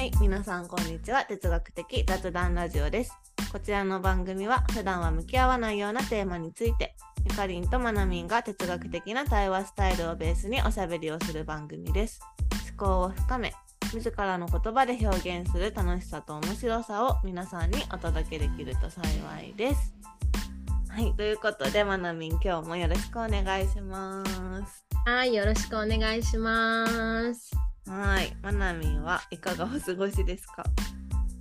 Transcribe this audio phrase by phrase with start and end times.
[0.00, 1.26] はい、皆さんこんにちは。
[1.26, 3.12] 哲学的雑談ラジオです。
[3.52, 6.96] こちらの番組は普段は向き合わないようなテーマについて、
[7.28, 12.18] ゆかりんとまなみんが哲学的な対話スタイルをベースにおしゃべりをする番組です。
[12.78, 13.52] 思考を深め、
[13.92, 19.02] 自らの言葉で表現する楽しさと面白さを皆さんにお届けできると幸
[19.42, 19.92] いです。
[20.88, 24.24] はい、ということで、まなみん今日もよろしくお願いしま
[24.66, 24.82] す。
[25.04, 27.69] はい、よろしくお願いします。
[27.86, 30.64] はい、まなみんはいかがお過ごしですか？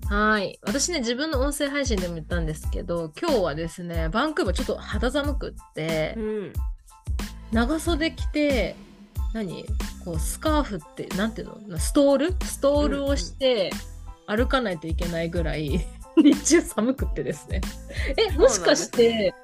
[0.10, 6.54] はい、私ね、自分の音声配信でも言ったんですけど、今日はですね、バンクーバーちょっと肌寒くって、ん。
[7.52, 8.76] 長袖着て、
[9.34, 9.66] 何？
[10.04, 11.78] こうスカーフって、なんていうの？
[11.78, 12.32] ストール？
[12.44, 13.72] ストールをして
[14.26, 15.86] 歩かないといけないぐらい、
[16.18, 17.62] 日中寒くってですね。
[18.18, 19.36] え、もしかして、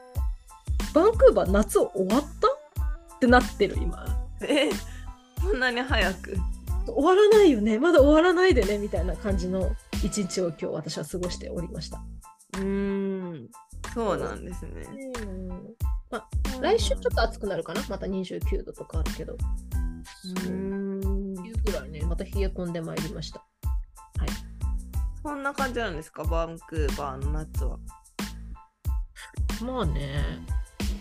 [0.94, 2.48] バンクーバー夏終わった？
[2.48, 4.04] ってなってる、今。
[4.42, 4.70] え、
[5.40, 6.36] そんなに早く？
[6.94, 12.02] 終わらないよねまだ終わらないでねみたいな感じの一日を今日私は過ごしておりました。
[12.58, 13.50] うーん、
[13.94, 14.86] そうなんですね。
[16.12, 16.30] まあ、
[16.62, 17.82] 来週ちょっと暑くなるかな？
[17.90, 19.34] また29度とかあるけど。
[19.34, 23.44] うーんいうぐらいねまた冷え込んでまいりました。
[25.24, 27.80] そんな感じなんですか、バンクーバーの夏は。
[29.62, 30.46] まあね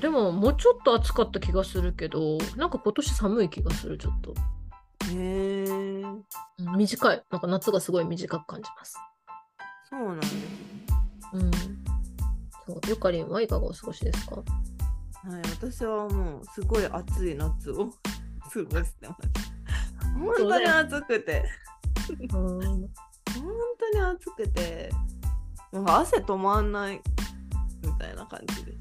[0.00, 4.34] でももうちょっと暑かった気がするけどなんか今年寒い気がするちょっと。
[5.12, 6.24] へえ、うん
[6.76, 8.96] 短いなんか夏がすごい短く感じます。
[9.90, 10.40] そうなんですね。
[11.34, 11.50] うん。
[12.66, 14.36] そうゆかりんはいかがお過ごしですか？
[14.36, 14.44] はい、
[15.60, 18.94] 私はもうすごい暑い夏を過ごしてます。
[20.14, 21.44] 本当に暑くて、
[22.20, 22.60] うん本
[23.80, 24.90] 当に暑くて、
[25.72, 27.02] なんか汗止まんない
[27.82, 28.78] みたいな感じです。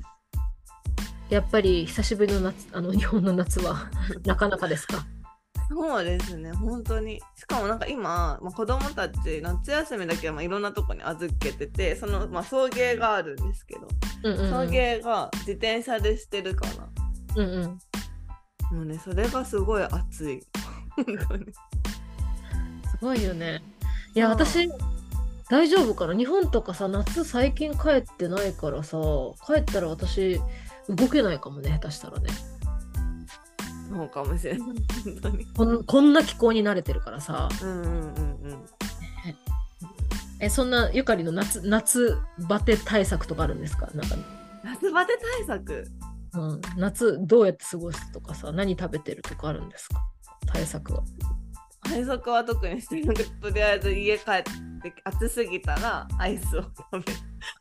[1.29, 3.89] やっぱり久しぶりの夏あの日本の夏は
[4.25, 5.05] なかなかですか？
[5.73, 7.19] そうですね、本当に。
[7.35, 13.87] しかもなんか今、まあ、子供たち夏休みだけはまあいろんなとこに預けてて、その、まあ、送迎があるんですけど、
[14.23, 16.67] うんうんうん送迎が自転車でしてるか
[17.35, 17.79] ら、うんうん
[18.75, 20.41] もうね、それがすごい暑い。
[20.95, 21.45] 本当に。
[21.45, 23.61] すごいよね。
[24.15, 24.69] いや、うん私、
[25.49, 26.15] 大丈夫かな？
[26.15, 28.97] 日本とかさ、夏最近帰ってないからさ、
[29.45, 30.39] 帰ったら私、
[30.89, 32.29] 動けないかもね、下手したらね。
[33.89, 34.69] そうかもしれない。
[35.55, 37.49] こんこんな気候に慣れてるからさ。
[37.61, 38.65] うんうんうんうん。
[40.39, 42.17] え、そんなゆかりの夏、夏
[42.49, 43.89] バテ対策とかあるんですか？
[43.93, 44.15] なんか、
[44.63, 45.87] 夏バテ対策？
[46.33, 50.03] うん、夏どうやって過ごすとかさ、何食べてるとかあるんですか？
[50.47, 51.03] 対策は。
[51.83, 54.51] 対策は特にしてなくてとりあえず家帰って
[55.03, 57.03] 暑すぎたらアイスを食べる。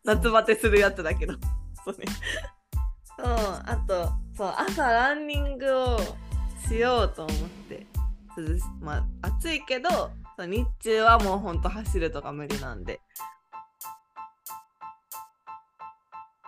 [0.04, 1.34] 夏バテするやつだけど。
[1.84, 1.96] それ。
[3.18, 5.98] そうあとそう朝ランニングを
[6.66, 7.86] しようと思って
[8.36, 13.00] 涼しまあ暑いけど日中はもうほんと走るとか無理なんで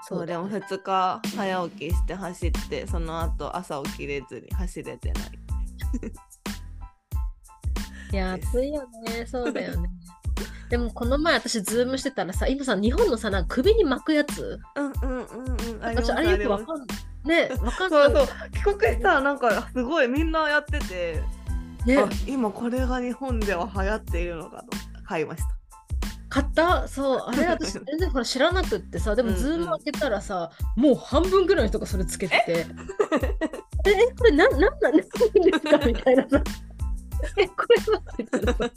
[0.02, 5.24] そうでもね2日早起きして走ってその後朝起きれずに走れてない
[8.12, 9.26] いや、暑いよね。
[9.26, 9.90] そうだよね。
[10.70, 14.60] でもこの前私ズームしてたらさ、今さ、日本のさ、なんか首に巻くやつ？
[14.76, 16.86] うんうんうんうんあれよくわりかんない。
[17.24, 18.12] ね、 わかんない。
[18.12, 21.22] そうそう帰国したらなんかすごいみんなやってて、
[21.86, 21.98] ね。
[21.98, 24.66] あ、今これが日本では流行っているのかと
[25.06, 25.48] 買いました。
[26.28, 26.88] 買った？
[26.88, 32.66] そう、あれ 私全然ほら知らなくってさ、でもうんうんズーム開けたらさ、もう半分ぐらいの人がそれつけてて、
[33.86, 35.18] え、え、これなん、なんなんですか？
[35.86, 36.42] みたいなさ。
[37.36, 38.70] え、これは？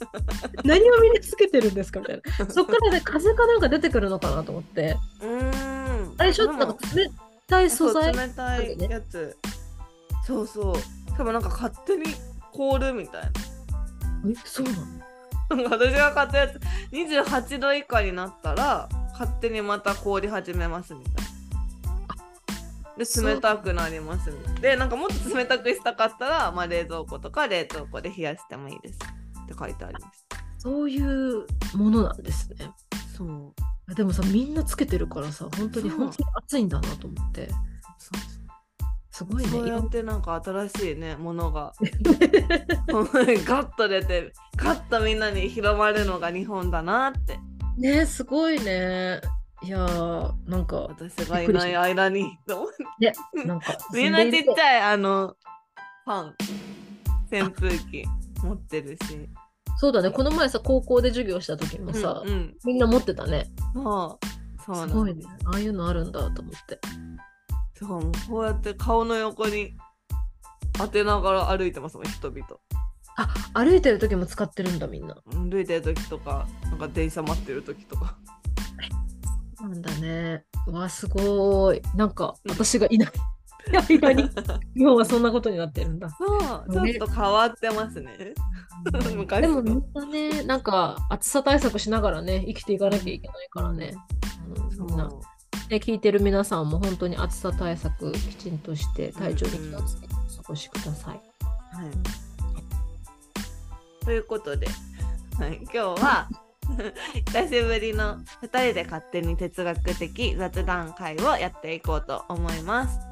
[0.64, 2.00] 何をみんなつけてるんですか？
[2.00, 2.50] みたいな。
[2.50, 4.96] そっからね、風かなんか出てくるのかなと思って。
[5.20, 6.14] うーん。
[6.18, 7.06] あれ、ちょっとなんか冷
[7.48, 9.36] たい素材そう冷たいやつ
[10.26, 10.74] そうそう
[11.16, 12.04] 多分なんか勝手に
[12.52, 13.28] 凍るみたいな
[14.30, 14.66] え、そう
[15.56, 16.60] なの私が買ったやつ
[16.92, 21.28] 28度以下になったら勝手にまた凍り始めますみたいな。
[22.98, 28.98] で冷たくなりますみたいなでなんかもっと冷たくしたかったら、まあ、冷蔵庫とか冷凍庫で冷やしてもいいです
[29.44, 30.26] って書いてあります。
[30.58, 31.46] そういう
[31.76, 32.70] ものなんですね。
[33.16, 33.54] そう
[33.94, 37.48] でもさ、みんなつけてるからさ、本当に本当に暑いんだなと思って。
[39.10, 39.48] すごいね。
[39.48, 41.72] そうやってなんか新しいねものが。
[42.88, 47.40] ガッと出てガッとみんなに広まるのが日本だなって。
[47.76, 49.20] ねすごいね。
[49.62, 52.70] いやー、なんか、私がいない間にと思っ
[53.00, 55.34] てね、なんか、 みんなちっちゃいあの
[56.04, 56.34] ファン。
[57.30, 58.04] 扇風機
[58.42, 59.28] 持ってるし
[59.78, 63.46] そうだね、この前さ、高校で授業した時もさ、うんうん、みんな持ってたね。
[63.74, 64.26] そう
[64.64, 65.24] そうすごいね。
[65.44, 66.80] ああいうのあるんだと思って。
[67.74, 69.76] そうこうやって顔の横に
[70.72, 72.44] 当てながら歩いてますもん人々
[73.16, 75.16] あ歩いてる時も使ってるんだみんな。
[75.32, 78.16] 歩いてる時とかなんか電車待ってる時とか
[79.62, 80.44] なんだね。
[80.66, 81.82] うわすごい。
[81.94, 83.10] なんか私がいない
[83.70, 84.28] 間に
[84.74, 86.08] 日本はそんなことになってるんだ。
[86.10, 86.38] そう
[86.72, 88.34] ちょっと変わってますね。
[89.40, 93.94] でもみんなねなんか暑さ対策しながらね生きていかなきゃいけないからね。
[94.22, 95.20] あのみんなそう
[95.70, 101.14] ね、聞いてる皆さんも本当に暑さ対策きちんとして体調に気をつけてお過ごしください。
[101.14, 101.24] はい、
[104.06, 104.66] ということで、
[105.38, 106.26] はい、今日は
[107.26, 113.07] 久しぶりの2人で勝手に哲学的雑談会をやっていこうと思います。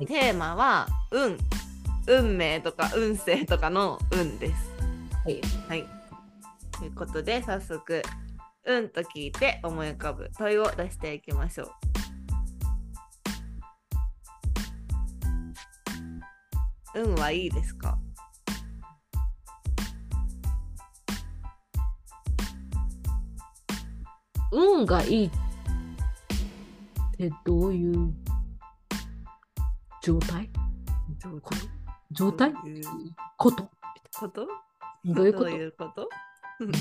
[0.00, 1.36] いテーマは運
[2.06, 4.70] 運命とか運勢とかの運です。
[5.24, 5.86] はい、はい。
[6.78, 8.02] ということで早速
[8.64, 11.70] 運と聞いて思い浮かぶ問いを出していきましょう。
[17.02, 17.98] 運はいいですか？
[24.50, 25.30] 運がいいっ
[27.16, 28.12] てどういう
[30.02, 30.48] 状態？
[32.12, 32.52] 状態？
[32.54, 32.84] どういう
[33.36, 33.70] こと
[34.18, 34.48] こと？
[35.04, 35.50] どういうこと？
[35.50, 36.08] どういうこと？
[36.60, 36.72] うん。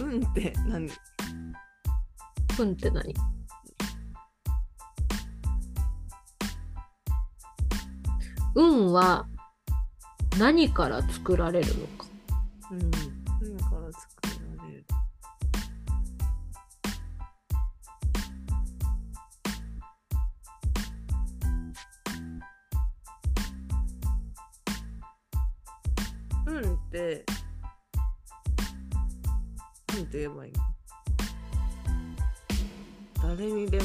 [0.00, 0.90] 運って何？
[2.58, 3.14] 運って何？
[8.54, 9.26] 運は
[10.38, 12.06] 何から作られるのか？
[12.72, 13.21] うん
[26.92, 27.24] て
[29.94, 30.60] なんて言えばいいの？
[33.36, 33.84] 誰にでも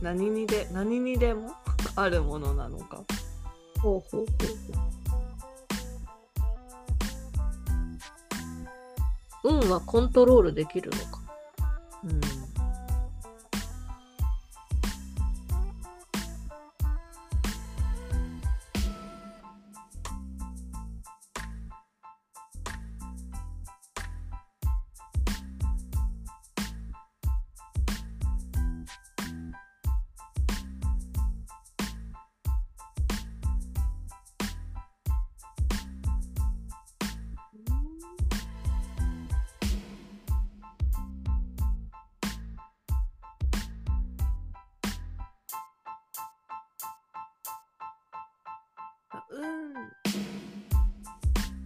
[0.00, 1.50] 何にで何にでも
[1.96, 3.02] あるものなのか？
[3.80, 4.28] ほうほうほうほ
[9.52, 9.58] う。
[9.62, 11.20] 運はコントロールできるのか？
[12.04, 12.20] うん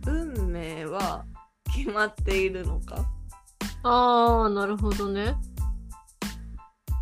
[0.06, 1.25] 運運命は
[1.75, 3.05] 決まっているのか？
[3.82, 5.37] ああなるほどね。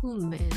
[0.01, 0.47] 運命ね。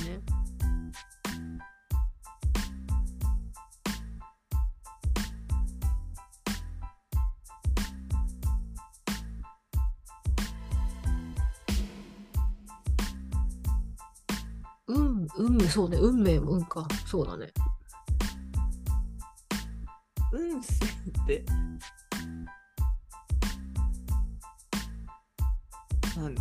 [14.89, 15.99] 運運命そうね。
[16.01, 16.89] 運命も運か。
[17.07, 17.53] そうだね。
[20.59, 21.45] って
[26.17, 26.35] 何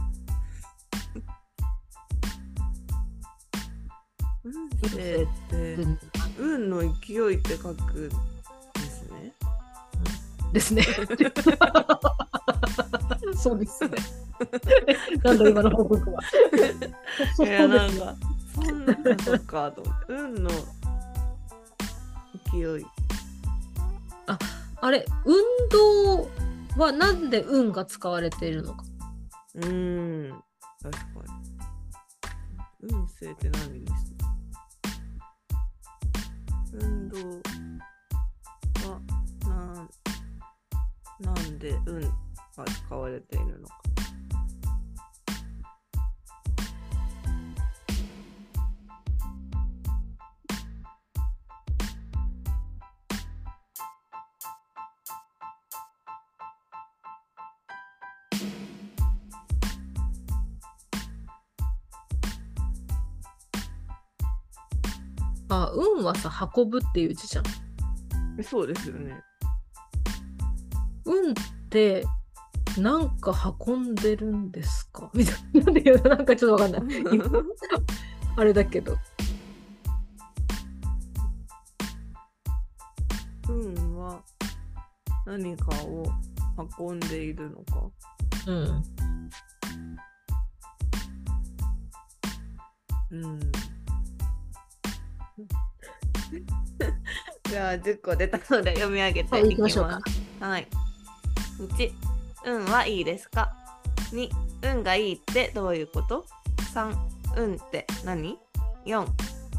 [4.44, 6.00] 運勢って運
[6.38, 8.16] 運の勢いって書くんで
[8.90, 9.34] すね。
[10.54, 10.84] ですね。
[13.36, 13.98] そうですね。
[15.24, 16.22] なんだ今の報告は。
[17.44, 18.16] いやなんか
[18.54, 20.50] そんなそっかと運の
[22.52, 22.86] 勢い
[24.86, 25.34] あれ運
[25.70, 26.30] 動
[26.78, 28.84] はなんで運が使われているのか？
[29.56, 30.44] うーん
[30.80, 31.00] 確か
[32.84, 32.94] に。
[32.94, 34.14] 運勢って何です
[36.74, 37.18] 運動
[38.88, 39.02] は
[39.48, 39.90] なん
[41.20, 42.10] なんで運が
[42.88, 43.82] 使われているのか。
[65.64, 67.46] あ運はさ運ぶっていう字じゃん。
[68.40, 69.22] えそうですよね。
[71.06, 71.34] 運っ
[71.70, 72.04] て
[72.78, 75.10] なんか運んでるんですか？
[75.16, 75.62] みたいな。
[75.66, 76.10] なんで言うの？
[76.10, 77.10] なんかちょっとわかんない。
[78.38, 78.98] あれだけど。
[83.48, 84.22] 運は
[85.26, 86.06] 何かを
[86.80, 87.90] 運んでいるのか？
[88.48, 88.84] うん。
[93.12, 93.40] へうん。
[97.56, 99.88] じゃあ10個出たので読み上げていきま行きましょう。
[100.42, 100.68] はい。
[101.58, 101.92] 1、
[102.48, 103.56] 運はいいですか
[104.12, 104.30] ?2、
[104.74, 106.26] 運がいいってどういうこと
[106.74, 106.94] ?3、
[107.38, 108.38] 運って何
[108.86, 109.08] ?4、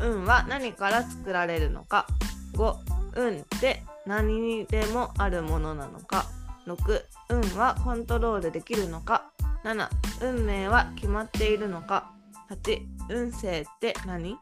[0.03, 2.07] 運は何から作られるのか
[2.53, 2.77] ?5、
[3.17, 6.27] 運って何にでもあるものなのか
[6.67, 7.01] ？6、
[7.31, 9.31] 運はコントロールできるのか
[9.65, 9.89] ？7、
[10.21, 12.13] 運命は決まっているのか
[12.51, 14.37] ？8、運勢って何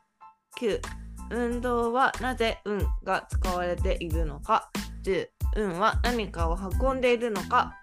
[0.58, 0.80] ?9、
[1.30, 4.70] 運動はなぜ運が使われているのか
[5.04, 5.26] 10
[5.56, 7.74] 運は何かを運んでいるのか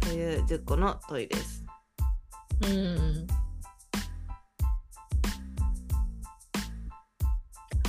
[0.00, 1.64] という10個の問いです。
[2.62, 3.26] うん。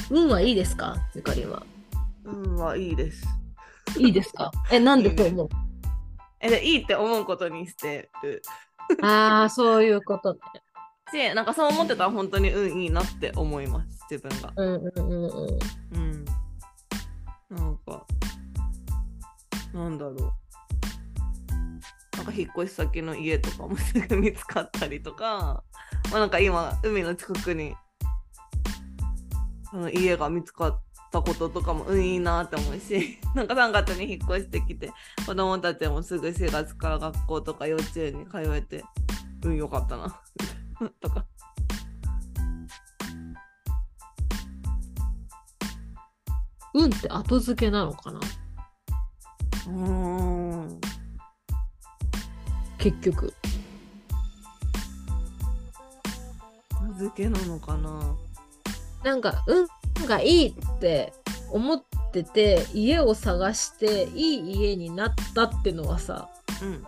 [0.09, 0.97] 運はいいですか？
[1.15, 1.63] ゆかりんは。
[2.25, 3.25] 運はいいです。
[3.97, 4.51] いいですか？
[4.71, 5.49] え、なんでと思う？
[6.41, 8.41] えでいいって思うことにしてる
[9.01, 10.39] ああ、そういうことね。
[11.11, 14.53] しなんかそう思ってたら本当に運いいなって思います自分が。
[14.55, 15.59] うんうんうんうん。
[15.93, 16.25] うん。
[17.49, 18.05] なんか
[19.73, 20.41] なんだろう。
[22.17, 25.63] なんか引っ越し先の家とかも すぐ見つかったりとか、
[26.11, 27.75] まあ、なんか今海の近くに
[29.71, 34.91] その家が見つかったこととかもうんいいなって思うし なんか3月に引っ越してきて
[35.25, 38.83] 子供たちもすぐ4月から学校とか幼稚園に通えて
[39.43, 40.21] うんよかったな
[40.99, 41.25] とか。
[46.73, 48.19] 運って後付けなのかな？
[48.19, 50.81] うーん。
[52.77, 53.33] 結局。
[56.81, 58.15] 名付けなのかな？
[59.03, 59.67] なんか運
[60.07, 61.13] がいいって
[61.51, 61.83] 思っ
[62.13, 66.29] てて家を探していい家になったってのはさ
[66.61, 66.85] うん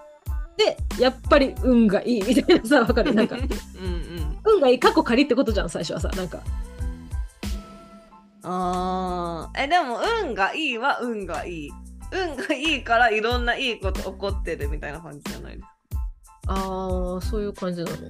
[0.58, 3.14] でやっぱり運がいいみたいなさわかる？
[3.16, 3.36] なんか。
[3.36, 4.38] うんうん。
[4.46, 6.40] 運がいい過去仮ってことじゃん最初はさなんか。
[8.44, 9.64] あー。
[9.64, 11.72] えでも運がいいは運がいい。
[12.12, 15.70] 運がいいからいろんないいこと起こってるみたいな感じじゃないですか？
[16.48, 18.04] あーそういう感じなのか。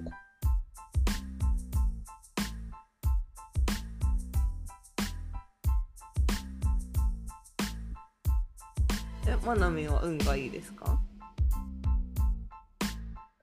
[9.25, 10.99] えまなみは運がいいですか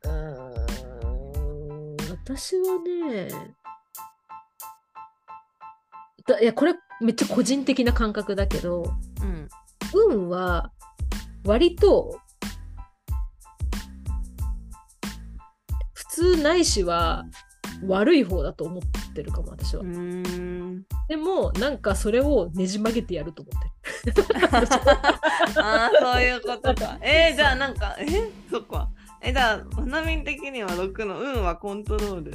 [0.05, 1.97] うーん。
[2.11, 3.29] 私はね
[6.27, 9.49] だいやこれめっちゃ個人的な感覚だけどうん。
[9.93, 10.71] 運は
[11.45, 12.21] 割と
[15.93, 17.25] 普通ないしは
[17.87, 18.83] 悪い方だと思っ
[19.15, 19.83] てるかも私は。
[21.09, 23.63] でもなんかそれをねじ曲げてやると思っ
[24.05, 24.27] てる。
[25.57, 26.99] あーそういうことか。
[27.01, 28.91] えー、じゃあなんかえそっか
[29.23, 32.35] えじゃあまなみ的には6の運はコントロール。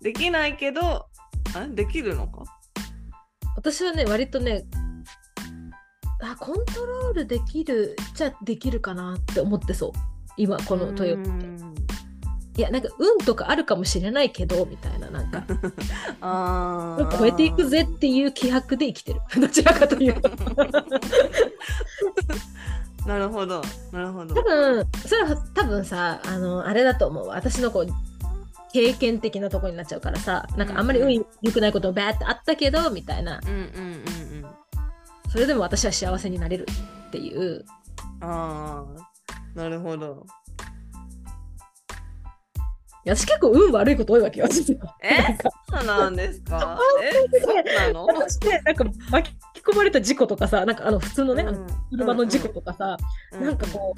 [0.00, 1.06] できないけど
[1.54, 2.44] あできるのか？
[3.56, 4.64] 私はね割とね
[6.22, 9.92] あコントロールできるじゃあできるかなって思ってそう。
[10.36, 11.74] 今この問いをうーん
[12.56, 15.44] いやなんか運とかあるかもしれないけどみたいななんか。
[16.22, 17.18] あー。
[17.18, 19.20] 超えていくぜっていう気迫で生きてる。
[19.38, 20.30] どちらかというと
[23.06, 23.62] なるほど。
[23.92, 24.34] なるほど。
[24.34, 27.36] 多分それは多分さあのあれだと思うわ。
[27.36, 27.86] 私のこう
[28.72, 30.46] 経験的なところになっちゃうからさ。
[30.56, 33.40] なんかあんまり運良くないことバーってあったけどみたいな。
[33.46, 34.46] うんうんうんうん。
[35.30, 36.66] それでも私は幸せになれる
[37.08, 37.64] っていう。
[38.20, 40.26] ああなるほど
[43.14, 44.46] 私結構運悪いこと多いわけよ
[45.02, 46.78] えなんかそうなんですか？
[47.02, 47.12] え？
[47.40, 48.06] そうなの？
[48.06, 48.12] な
[48.72, 51.66] んか巻き込まれた事故とかさなんかあの普通のね、うん。
[51.90, 52.96] 車の事故とかさ、
[53.32, 53.94] うなんかこ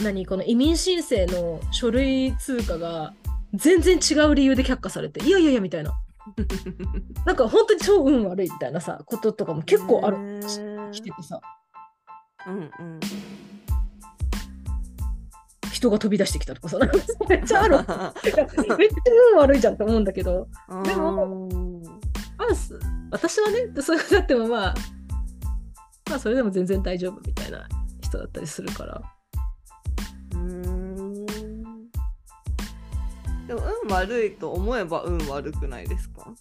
[0.00, 0.26] う何？
[0.26, 3.14] この移民申請の書類通過が
[3.54, 5.92] 全然違う理由で却下されていやいやいやみたいな。
[7.26, 10.16] なんか本当に超運悪いみたいなさこととかも結構ある。
[10.16, 10.92] へー。
[10.92, 11.40] しててさ。
[12.46, 13.00] うんうん
[15.72, 16.96] 人が飛び出してきたとかさなんか
[17.28, 17.76] めっちゃある。
[17.78, 18.44] めっちゃ
[19.34, 20.48] 運悪いじゃんって思うんだけど。
[20.84, 21.48] でも
[22.36, 22.78] まあす
[23.10, 24.74] 私はねそれ だってもまあ
[26.08, 27.68] まあそれでも全然大丈夫みたいな
[28.00, 29.02] 人だったりするから。
[30.32, 31.26] うーん。
[33.46, 36.32] でも運悪いと思えば運悪くないですか？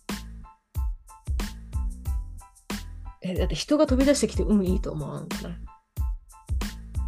[3.22, 5.54] えだって人が飛び出してきて運いいと思わんくない？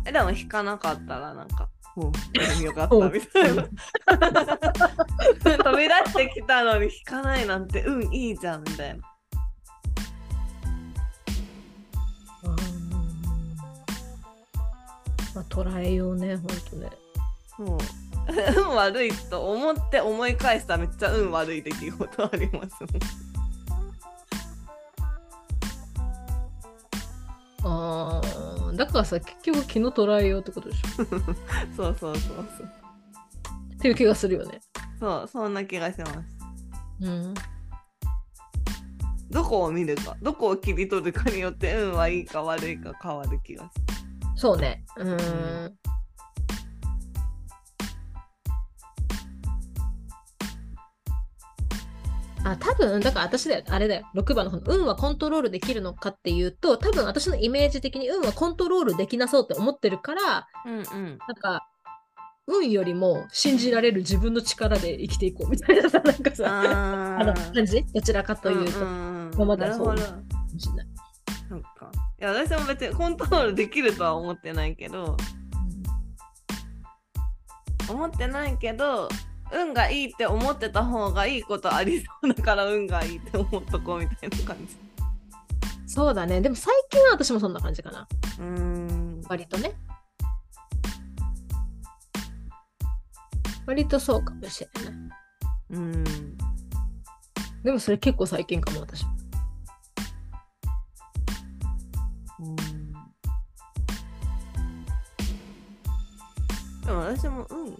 [0.06, 2.12] えでも引かなかったらなんかおう
[2.58, 3.64] 運よかったみたいな。
[5.58, 9.04] 飛び出してきたのに引かないなんて運いいじゃんみたいな。
[15.34, 16.90] まあ捉えようねほんとね。
[17.58, 17.78] そう。
[18.56, 22.92] 運悪いと思って思い返したらめっちゃ運悪い出来事ありますもん。
[27.64, 28.51] あー
[28.82, 31.06] だからさ結局気の捉えようってことでしょ
[31.78, 32.70] そうそうそうそう
[33.76, 34.60] っていう気がするよね。
[35.00, 36.14] そうそんな気がします
[37.02, 37.34] うん。
[39.30, 43.70] どこを見るかどこを切り取るかによって運はいいか悪いか変わる気が
[44.36, 44.84] すそうね。
[44.98, 45.76] うーん。
[52.44, 54.08] あ多分だから私だよあれだよ。
[54.16, 60.86] 6番の方の運はコントロールできるのかっていうと多分私のイメージ的に運はコントロールできなそうって思ってるからるうんうん。
[60.86, 61.68] なんか
[62.48, 67.84] 運よりも信じられる自分の力で生きていこうみたいなさ なんかさああの感じ？
[67.94, 69.32] どちらかというと、んんうん。
[69.36, 70.04] 今まではそうかもし
[70.68, 70.88] れない。
[71.48, 71.92] そっか。
[72.20, 75.18] いや私も別にコントロールできるとは思ってないけど
[77.90, 79.10] 思ってないけど
[79.54, 84.78] 運がいいって思ってた方がいいことありそうだから運がいいって思っとこうみたいな感じ。
[85.88, 86.40] そうだね。
[86.40, 88.08] でも最近は私もそんな感じかな。
[88.40, 89.22] うーん。
[89.28, 89.74] 割とね。
[93.66, 94.94] 割とそうかもしれない。
[95.72, 96.04] うん。
[97.64, 99.06] でもそれ結構最近かも私。
[102.40, 102.56] うん。
[106.86, 107.76] でも私も運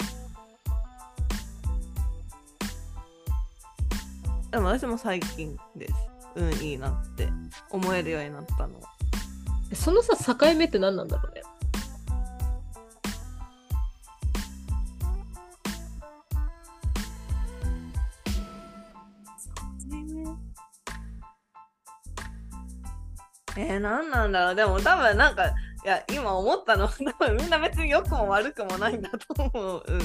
[4.52, 5.94] でも私も最近です。
[6.36, 7.30] 運いいなって
[7.70, 8.80] 思えるようになったの。
[8.82, 8.90] は
[9.74, 11.42] そのさ境目って何なんだろうね？
[23.58, 24.56] えー、何なんだろう。
[24.56, 25.54] でも多分なんかい
[25.86, 29.84] や今思ったのは 多分みんな別に良くも悪くもないんだと思う。
[29.88, 30.02] うん、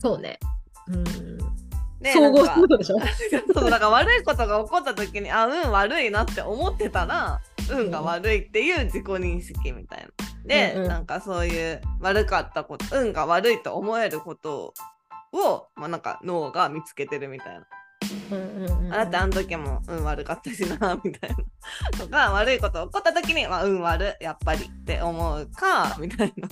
[0.00, 0.38] そうね。
[0.88, 1.65] うん
[2.06, 2.96] で総合するでしょ？
[3.54, 7.40] そうだから悪いことが起こった時にあ運悪いなって思ってたら
[7.70, 10.08] 運が悪いっていう自己認識みたいな。
[10.44, 10.88] で、うんうん。
[10.88, 14.72] なんかそういう悪かったこと運が悪いと思えること
[15.32, 17.66] を、まあ、なんか脳が見つけてるみたいな。
[18.30, 21.36] うんうんうんあだってあの時も運悪かったしなみたいな。
[21.98, 26.48] とか悪いこと起こった時に、まあ、運悪やっぱりって思うかみたいな。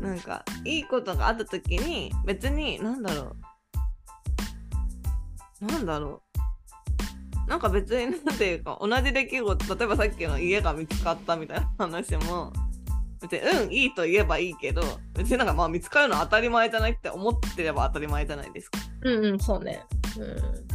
[0.00, 3.36] なんかいいことがあった時に別になんだろう
[5.60, 6.22] なんだろ
[7.46, 12.52] うなんか別になんていうか同じ出来事例えばさっきの家が見つかったみたいな話も
[13.22, 14.82] 別に運いいと言えばいいけど
[15.14, 18.78] 別になんかまあ見つかるのは当たり前じゃないって思ってれば当たり前じゃないですか。
[19.02, 19.82] うんうんそうね
[20.18, 20.68] うん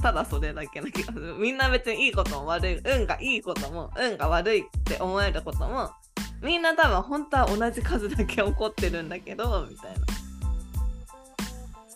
[0.00, 1.34] ただそれだけな気がする。
[1.34, 5.90] みんな別にいいことも悪い、運がいいことも、運が悪いって思えることも、
[6.42, 10.27] みんな多分本当は同じ数だけ起こってるんだけど、みたいな。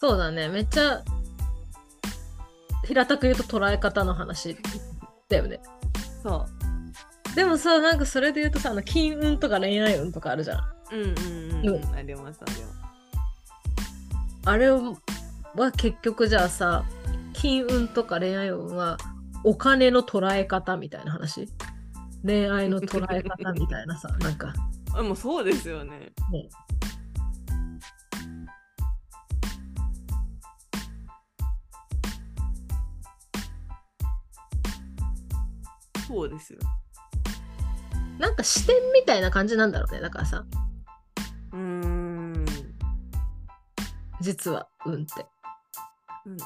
[0.02, 1.00] そうだねめっちゃ
[2.84, 4.56] 平たく言うと捉え方の話
[5.28, 5.60] だよね
[6.24, 6.44] そ
[7.32, 7.36] う。
[7.36, 10.60] でもさなんかそれで言うとさあの金運とか恋愛運とかあるじゃん
[10.90, 11.10] うんうんう
[11.62, 11.94] ん、ううん。
[11.94, 12.64] ありますあります。
[14.44, 16.84] あれは結局じゃあさ
[17.32, 18.98] 金運とか恋愛運は
[19.44, 21.46] お金の捉え方みたいな話？
[22.26, 24.52] 恋愛の捉え方みたいなさなんか
[24.96, 26.12] でもそうですよね。
[26.32, 26.48] ね
[36.12, 36.58] そうですよ。
[38.18, 40.44] なんか視点みたいな感じなんだろうねだからさ
[41.52, 42.44] うーん。
[44.20, 45.26] 実は運って
[46.26, 46.36] うん。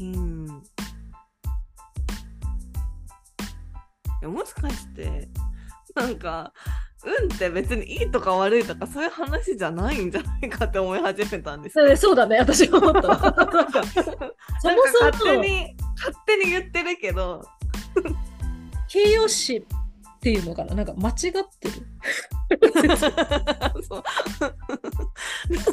[0.00, 0.16] うん。
[0.16, 0.48] うん。
[0.48, 0.62] い
[4.22, 5.28] やもしかして、
[5.94, 6.52] なんか、
[7.04, 11.88] 運って別にいいとか悪いとかそういう話じゃないんじゃないかって思い始めたんですよ。
[11.88, 12.38] えそうだね。
[12.38, 13.08] 私も思った。
[13.08, 13.32] なんか
[13.84, 14.26] そもそも。
[15.00, 17.42] 勝手に、勝手に言ってるけど、
[18.88, 19.62] 形容詞っ
[20.20, 20.74] ていうのかな？
[20.74, 21.14] なんか間違っ
[21.58, 21.86] てる。
[23.88, 24.02] そう。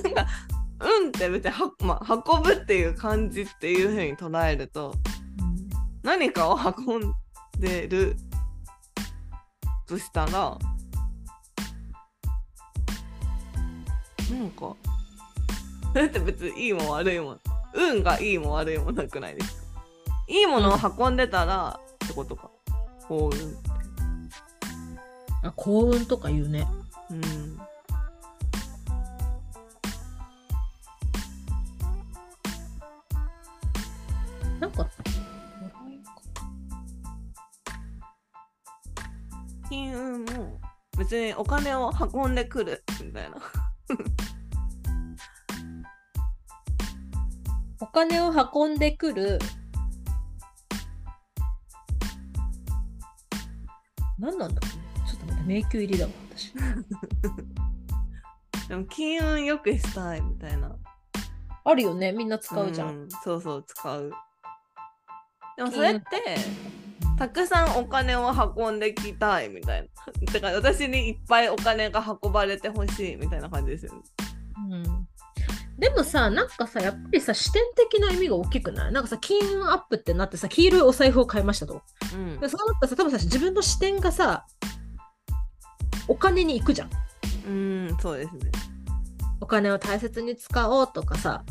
[0.06, 0.28] なんか、
[0.80, 4.96] 運って別には、まあ、運ぶっていう感じっていう風に捉えると、
[6.04, 7.14] 何かを運ん
[7.60, 8.16] でる
[9.88, 10.58] としたら
[14.32, 14.76] なんか。
[15.94, 17.38] だって別にいいも悪いも
[17.74, 19.62] 運がいいも悪いもなくないですか？
[20.28, 22.52] いいものを運んでたら、ってことか。
[23.08, 23.58] 幸運。
[25.44, 26.68] あ幸運とか言うね。
[27.10, 27.58] うん。
[34.60, 34.88] なんか
[40.98, 43.38] 別にお金を運んでくるみたいな。
[47.80, 49.40] お金を運んでくる。
[54.20, 54.84] 何なんだろうね。
[55.10, 56.54] ちょっと待って、迷宮入りだわ、私。
[58.68, 60.76] でも金運よくしたいみたいな。
[61.64, 62.88] あるよね、みんな使うじゃん。
[62.90, 64.12] うんそうそう使う。
[65.58, 66.06] でもそれって
[67.18, 69.88] たくさんお金を運んできたいみたいな。
[70.34, 74.02] だから私にいっぱいお金が運ばれてほしいみたいな感じですよね。
[74.72, 75.08] うん
[75.80, 81.84] でもさ、なんかさ、やっぱりさ、視点的な意味が大きくないなんかさ、金運アップってなってさ、黄色いお財布を買いましたと。
[82.16, 84.48] うんで、そうなったらさ、多分さ、自分の視点がさ、
[86.08, 86.90] お金に行くじゃん。
[87.48, 87.52] う
[87.94, 88.52] ん、そうですね。
[89.40, 91.44] お金を大切に使おうとかさ、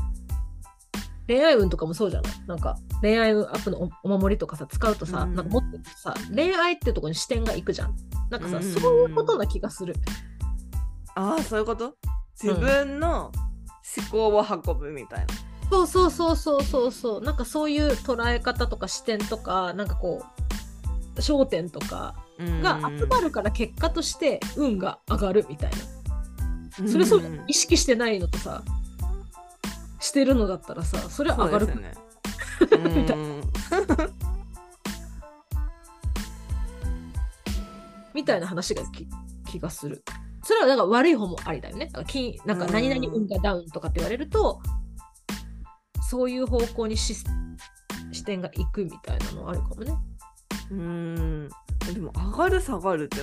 [1.28, 2.32] 恋愛運とかもそうじゃない？
[2.46, 7.96] なんか恋愛運アップのおお守りとかさ、使うとさ、うんなんか持っとさ、恋愛ってとこに視点が行くじゃん。
[8.30, 9.94] なんかさ、うんそういうことな気がする。
[11.14, 11.94] ああ、そういうこと？
[12.40, 13.32] 自分の
[13.96, 15.26] 思考を運ぶみたいな。
[15.70, 17.20] そうそうそうそうそうそう。
[17.22, 20.22] なんかそういう捉え方とか視点とか、なんかこ
[21.16, 26.88] う、焦点とかうんが集まるから結果として運が上がるみたいな。
[26.88, 28.62] それそううん意識してないのとさ、
[30.00, 31.66] してるのだったらさ、それは上がる。
[31.66, 31.92] ね。
[32.72, 33.42] うん
[38.14, 39.06] みたいな話がき
[39.46, 40.02] 気がする。
[40.42, 41.86] それはなんか悪い方もありだよね。
[41.86, 44.60] だから金なんか何々運がダウンとかって言われると、
[46.08, 47.14] そういう方向にし
[48.12, 49.94] 視点がいくみたいなのあるかもね。
[50.70, 51.48] うん。
[51.92, 53.18] でも上がる下がるって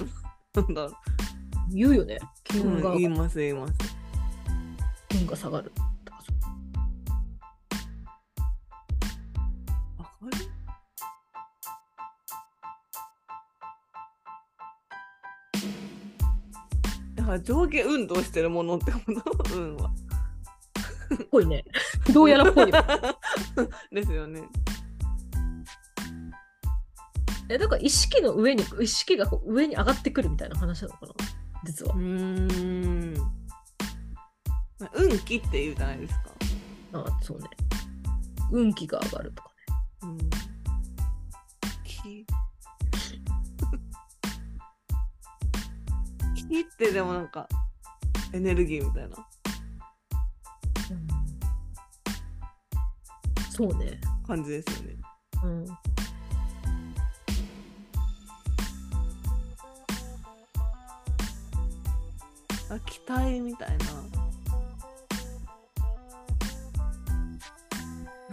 [0.53, 0.93] なんだろ
[1.71, 2.19] 言うよね。
[2.43, 3.73] 金がうん、言います言います。
[5.15, 5.71] 運が下がる
[17.23, 18.99] だから上下運動してるものってこ
[19.49, 19.55] と？
[19.55, 19.91] 運は。
[21.31, 21.63] ぽいね。
[22.13, 22.71] どうやらぽい。
[23.91, 24.43] ですよね。
[27.49, 31.13] えだから意識の上に意識が上に上がってくるみたいな話なのかな？
[31.63, 31.97] 実はう。
[31.97, 33.13] ーん。
[34.95, 36.19] 運気って言うじゃないですか。
[36.93, 37.47] あそうね。
[38.51, 39.55] 運気が上がるとかね。
[40.01, 40.17] うん。
[46.49, 47.47] 気ってでもなんか
[48.33, 49.27] エネルギーみたいな
[53.55, 54.01] そうね。
[54.25, 54.95] 感じですよね。
[55.43, 55.65] うん。
[62.69, 63.85] あ期待みたいな。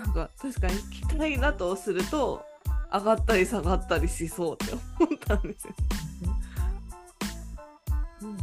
[0.03, 2.42] なんか確かに期待だとすると
[2.90, 4.81] 上がったり下がったりしそうって思
[5.14, 5.75] ったんですよ。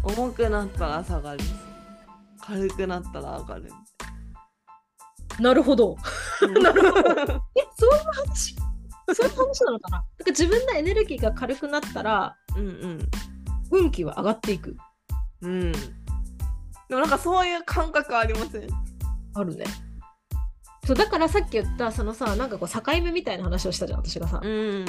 [0.04, 1.46] 重くなったら下がるし
[2.42, 3.72] 軽くなったら上がる。
[5.40, 5.96] なるほど。
[6.64, 7.10] なるほど。
[7.12, 7.42] え、ど。
[7.78, 8.56] そういう話？
[9.14, 9.98] そういう話なのかな？
[9.98, 13.00] だから自分のエネルギーが軽くなったら、うん
[13.70, 14.78] 運気は上がっていく。
[15.42, 15.52] うん。
[15.52, 15.72] うん。
[15.74, 15.80] で
[16.92, 18.70] もなんかそういう感覚ありません？
[19.36, 19.66] あるね。
[20.86, 24.86] そうだからさっき言ったそのさなんかこう境目みたいな話をしたじゃん私がさ、うん。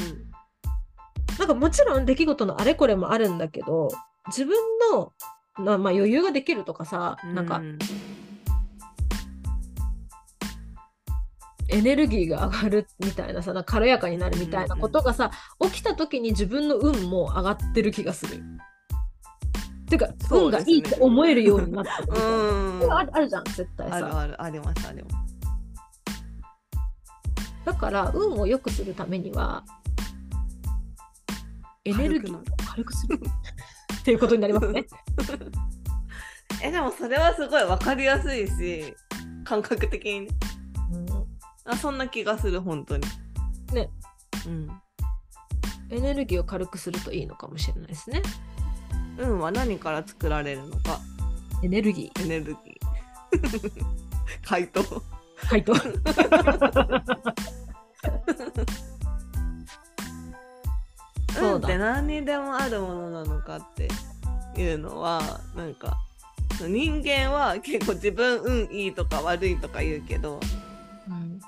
[1.39, 3.89] なんかもちろん出来事のあれこれもあるんだけど
[4.29, 4.57] 自分
[4.93, 5.13] の
[5.59, 7.79] な、まあ、余裕ができるとかさ、なんかうん
[11.71, 18.43] エネルギーが上がるみたいなさなんか軽やかになるみたいなことがさ、起きた時に自分の運も上がってる気がする。
[19.87, 22.29] ていうか、運がいいって思えるようになってるみたいな。
[22.29, 23.97] うんあるあるじゃん絶対さ。
[23.97, 25.17] あるあるありますあります。
[27.67, 29.63] だから運を良くするためには
[31.85, 33.21] エネルギーを軽くする
[34.09, 34.87] っていうことになりますね。
[36.65, 38.97] えでもそれはすごい分かりやすいし
[39.45, 40.29] 感覚的にね
[41.67, 43.07] あそんな気がする本当に
[43.75, 43.91] ね
[44.47, 44.67] うん
[45.91, 48.23] エネルギーを軽くするといいのかもしれないですね。
[49.19, 51.01] 運は何から作られるのか
[51.63, 53.71] エネルギエネルギー
[54.43, 55.03] 回答ー。
[55.51, 55.75] 回答。
[61.35, 61.51] そうだ。
[61.53, 63.89] 運って何にでもあるものなのかって
[64.61, 65.97] いうのはなんか
[66.61, 70.41] 人間は結構自分運いいとか悪いとか言うけど
[71.09, 71.41] うん。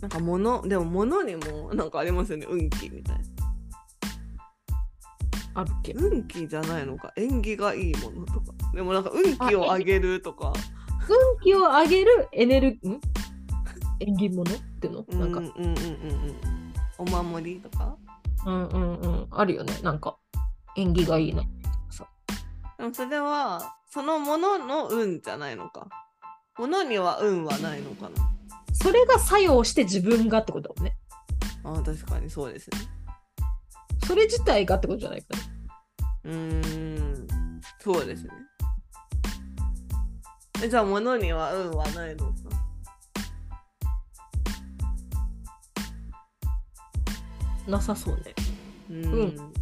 [0.00, 3.24] なんか物でも物にもなんかありますよね運気みたいな。
[5.54, 5.92] あるっけ？
[5.94, 7.14] 運気じゃないのか。
[7.16, 8.52] 縁起がいいものとか。
[8.74, 10.52] でもなんか運気を上げるとか。
[11.08, 13.00] 運気を上げるエネルギー、ん？
[14.00, 15.04] 縁起物っていうの？
[15.08, 16.65] うんなんか、うんうんうんうん
[16.98, 17.96] お守りとか？
[18.46, 19.78] うんうんうん、あるよね。
[19.82, 20.16] なんか、
[20.76, 21.42] 縁起がいいな。
[22.78, 25.88] でもそれはそのものの運じゃないのか？
[26.58, 28.30] ものには運はないのかな？
[28.74, 30.96] それが作用して自分がってことだもんね。
[31.64, 32.78] ああ確かにそうですね。
[34.06, 35.28] それ自体がってことじゃないか
[36.24, 36.30] な。
[36.30, 37.26] うーん
[37.80, 38.30] そうですね。
[40.62, 42.30] えじゃあものには運はないの？
[47.66, 48.34] なさそうね。
[48.90, 49.26] うーん。
[49.26, 49.52] う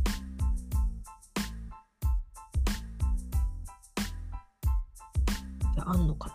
[5.74, 6.34] じゃああんのかな。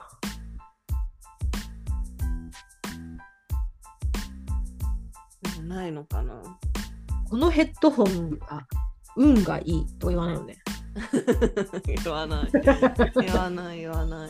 [5.76, 6.34] ないのかな。
[7.30, 8.66] このヘッドホンが
[9.16, 10.58] 運がいいと言わないよね。
[12.04, 12.50] 言わない。
[12.52, 14.30] 言わない言わない。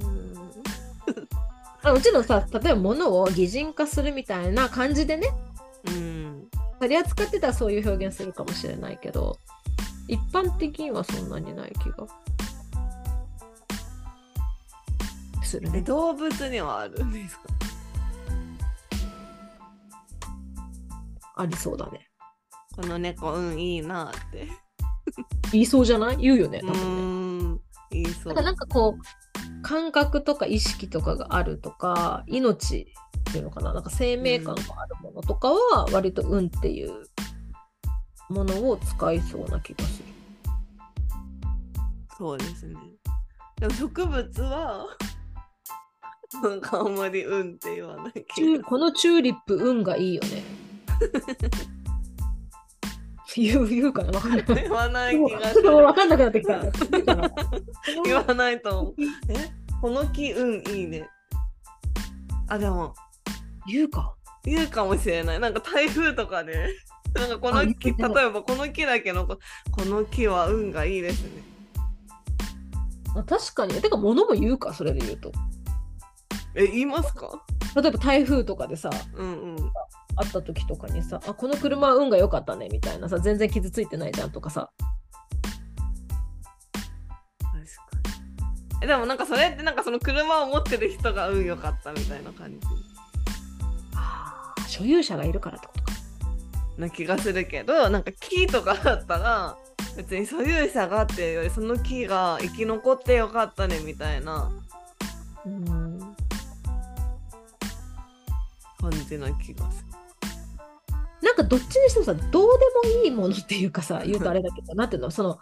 [0.00, 0.36] うん
[1.82, 5.28] あうちのさ、例えば物を擬人化するみたいな感じでね、
[5.86, 6.15] うん。
[6.78, 9.38] 取り扱ってたらそういう表現するかもしれないけど、
[10.08, 12.06] 一般的にはそんなにない気が
[15.42, 15.82] するえね。
[15.82, 17.42] 動物にはあるんですか？
[21.36, 22.08] ありそうだね。
[22.74, 24.48] この猫うんいいなって。
[25.52, 26.16] 言いそうじゃない？
[26.16, 27.60] 言うよね、う多分ね。
[27.90, 28.34] 言いそう。
[28.34, 29.02] なんかこう
[29.62, 32.92] 感覚とか意識とかがあるとか命
[33.30, 33.72] っていうのかな？
[33.72, 37.04] なんか生命感があるものとかは割と運っていう
[38.28, 40.08] ものを使いそうな気がする。
[42.18, 42.74] そうですね。
[43.60, 44.86] でも植物は
[46.42, 50.42] なんかあんまりうんって言わないチ気がュこのチューリップ運がいいよね。
[53.36, 54.44] 言う 言うかなわかんない。
[54.46, 55.76] 言わない気がする。
[55.76, 56.60] わかんなくなってきた。
[58.04, 58.94] 言わないと思う。
[59.28, 59.50] え？
[59.80, 61.08] この木うんいいね。
[62.48, 62.94] あでも
[63.66, 64.14] 言うか？
[64.44, 65.40] 言うかもしれない。
[65.40, 66.74] なんか台風とかで、
[67.14, 69.38] なんかこあの木、例えばこの木だけのこ、
[69.72, 71.42] この木は運がいいですね。
[73.16, 73.74] あ確かに。
[73.80, 74.72] てか物も言うか？
[74.72, 75.32] それで言うと。
[76.54, 77.42] え、言いますか？
[77.74, 79.72] 例えば台風とかでさうんうん。
[80.16, 84.70] 会った時とかにさあこの車は運が良かったねみたいなさ全然傷ついてないじゃんとかさ
[87.40, 87.60] 確か
[88.80, 88.84] に。
[88.84, 92.66] え、でもなんかそれってなんかその車を持ってる人が運良かったみたいな感じ？
[93.94, 95.92] あー所有者がいるからってことか。
[96.78, 99.56] な気がするけど、なんか木とかだったら、
[99.96, 104.52] 別に所有者がっていうよりその木が生き残ってよかったねみたいな
[105.46, 105.98] うん
[108.78, 109.95] 感じな気がする。
[111.22, 115.10] なんかどっちにしてもさどうでもいいものっていうかさ 言うとあれだけどなんていうの？
[115.10, 115.38] その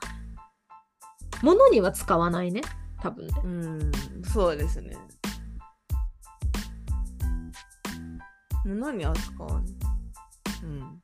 [1.43, 2.63] ものには使わないね
[3.01, 3.35] 多分ね。
[3.45, 3.93] うん、
[4.25, 4.97] そうですね。
[8.65, 9.65] 物に扱わない。
[10.63, 11.03] うん。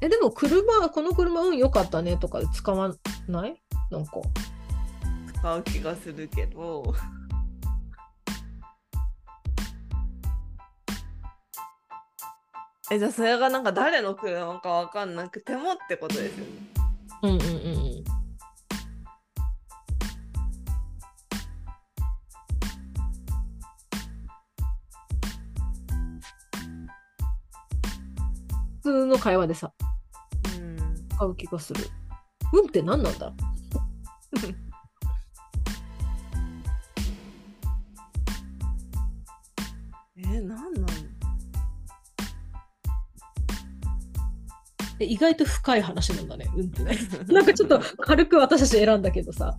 [0.00, 2.92] えでも車この車運良かったねとかで使わ
[3.28, 3.62] ない？
[3.90, 4.14] なんか。
[5.34, 6.92] 使う気がするけど。
[12.90, 16.52] え、じゃあそれがなんか誰の車かわかんなくてもってことですよね。
[17.22, 17.48] うんうんうんう
[18.00, 18.04] ん。
[28.82, 29.72] 普通の会話でさ
[30.56, 30.76] うん。
[31.08, 31.84] 使う気がする。
[32.52, 33.32] 運って何なんだ
[40.16, 40.51] え、な
[45.04, 46.98] 意外と深い話なんだね、運ってね。
[47.28, 49.58] なんかちょっと軽く私たち選んだけどさ。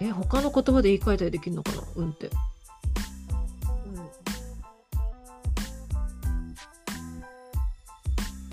[0.00, 2.28] え、他の言葉で言い換えたりできるのかな、運って。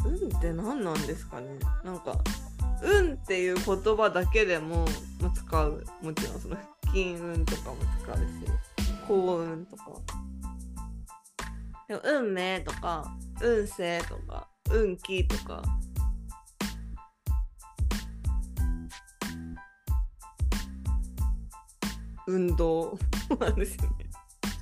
[0.05, 1.47] うん、運って何なんですかね
[1.83, 2.17] なんか
[2.83, 4.85] 運っていう言葉だけでも、
[5.21, 5.83] まあ、使う。
[6.01, 6.57] もちろんその
[6.91, 8.23] 金運とかも使うし
[9.07, 9.83] 幸運とか。
[11.87, 15.61] でも運命とか運勢とか運気とか。
[22.27, 22.97] 運動。
[23.39, 23.89] なんですよね。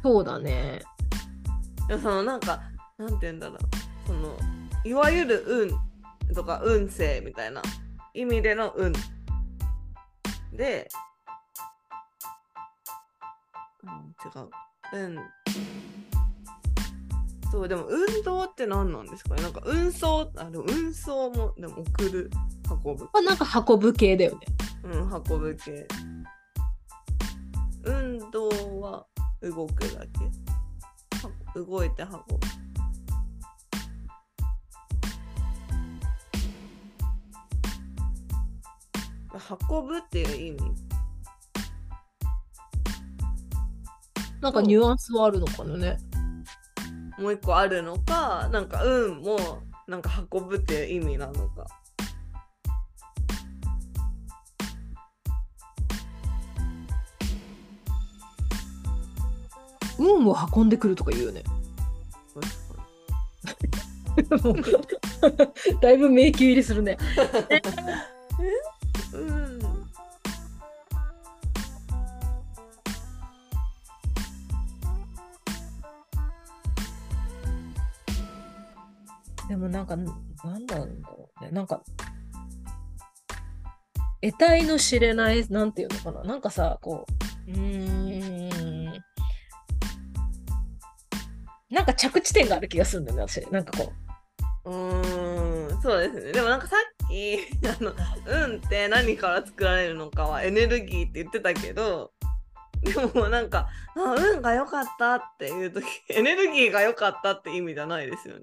[0.01, 0.81] そうだね。
[1.87, 2.61] でもそのなんか
[2.97, 3.59] なんて言うんだろう。
[4.07, 4.37] その
[4.83, 7.61] いわゆる運とか運勢みたいな
[8.17, 8.91] 意味での運。
[10.53, 10.89] で、
[13.83, 13.89] うん、
[14.25, 14.49] 違う。
[14.93, 15.19] 運。
[17.51, 19.43] そうでも運動って何なんですかね？
[19.43, 22.31] なんか運送あでも運送もでも送る
[22.69, 23.05] 運ぶ。
[23.05, 24.39] まあ、なんか運ぶ系だよね。
[24.83, 25.87] うん運ぶ系。
[29.41, 30.25] 動くだけ。
[31.23, 32.17] は動いて運ぶ
[39.69, 40.59] 運ぶっていう意味
[44.41, 45.97] なんかニュアンスはあるのかなね。
[47.17, 51.65] もう一個あるのかなんか運もなんか運ぶっていう意味なのか
[59.97, 61.43] 運を運んでくるとか言うよね。
[65.81, 66.97] だいぶ迷宮入りするね。
[79.47, 80.07] でもなんか、なん
[80.43, 81.51] なんだろうね。
[81.51, 81.81] なんか、
[84.21, 86.23] 得体の知れない、なんていうのかな。
[86.23, 87.05] なんかさ、こ
[87.47, 88.91] う、うん。
[91.69, 93.45] なんか着地点がある気がするんだよね、私。
[93.51, 93.93] なんかこ
[94.67, 97.93] うーんそうですねでもなんかさっき あの
[98.25, 102.11] 運って何から作られるのかはエネルギーって言ってたけど
[102.81, 108.41] でもなんかあ運が良かったっていう時エネルギーが良かったって意味じゃないですよね。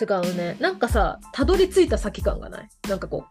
[0.00, 0.56] う、違うね。
[0.60, 2.68] なんかさ、たどり着いた先感がない？
[2.88, 3.24] なんかこ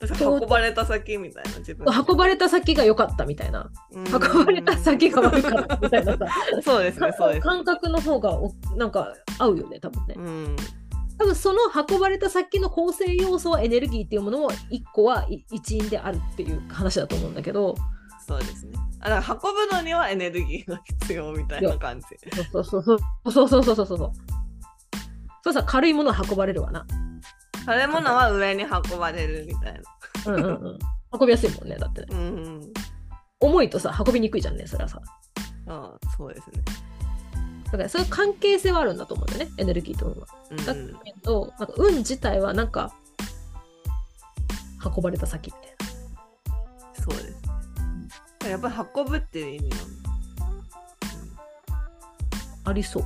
[0.00, 3.70] 私運ばれた先みたいな自分う、運ばれた先が良かったみたいな。
[3.92, 6.26] うん運ばれた先が悪かったみたいなさ。
[6.62, 10.14] そうですねそうです感覚の方がおなんか合うよね、多分ね。
[10.16, 10.56] うん
[11.18, 17.76] 多分その運ばれた先の構成要素はエネルギーっていうものも一個はい一因であるっていう話だと思うんだけど
[18.26, 22.06] そうですねあだから運ぶのにはエネルギーが必要みたいな感じ
[22.50, 22.98] そうそうそう
[23.30, 24.12] そうそうそうそうそう
[25.42, 26.86] そうさ軽いものは運ばれるわな。
[27.64, 30.32] 食べ物は上に運ばれるみたいな。
[30.32, 30.78] うんうんうん。
[31.12, 32.06] 運びやすいもんねだってね。
[32.10, 32.20] うんう
[32.60, 32.72] ん。
[33.40, 35.00] 重いとさ運びにくいじゃんねそれはさ。
[35.66, 36.62] ああそうですね。
[37.66, 40.26] だからそういう関係性はあるんだと思うんだよねエネルギーと運は。
[40.50, 42.92] うんだけどなんか運自体はなんか
[44.84, 45.62] 運ばれた先みたい
[46.96, 47.04] な。
[47.04, 48.48] そうです。
[48.48, 49.86] やっぱり運ぶっていう意味なんだ。
[52.64, 53.04] ありそう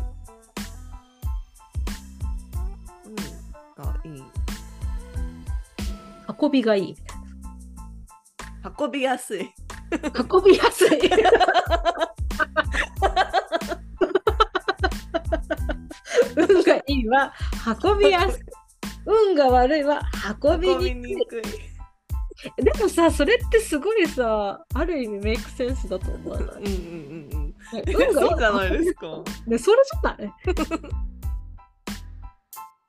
[3.77, 4.23] がいい。
[6.41, 6.97] 運びがいい
[8.79, 9.53] 運びやすい。
[10.03, 10.89] な運びやすい
[16.37, 17.33] 運がいいは
[17.85, 18.43] 運びやすい
[19.07, 20.03] 運が悪いは
[20.43, 21.43] 運びにくい。
[22.63, 26.47] でもさそれってすごいさある意味メイクセンスだと思わない？
[26.47, 26.75] うんうんうん
[27.33, 27.55] うん。
[27.87, 29.23] 運がいいそうじゃないですか。
[29.47, 30.33] ねそれじゃない？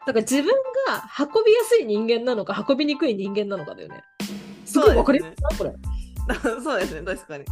[0.07, 0.45] だから自分
[0.87, 4.01] が運びやすい人間なのか運びにくい人間なのかだよね。
[4.65, 5.73] すごい分かりやすいなこれ。
[6.63, 7.43] そうですね、確かに。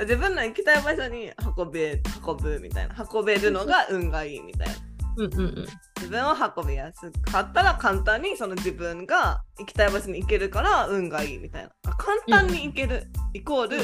[0.00, 3.08] 自分の行きたい場所に運べ運ぶみたいな。
[3.10, 4.74] 運べるのが運がいいみたいな。
[5.16, 5.66] うんうんうん。
[5.96, 11.70] 自分を運びやすかったら簡単にその自分が行きたい場所に行けるから運がいいみたいな。
[11.88, 13.78] あ簡単に行ける、イコール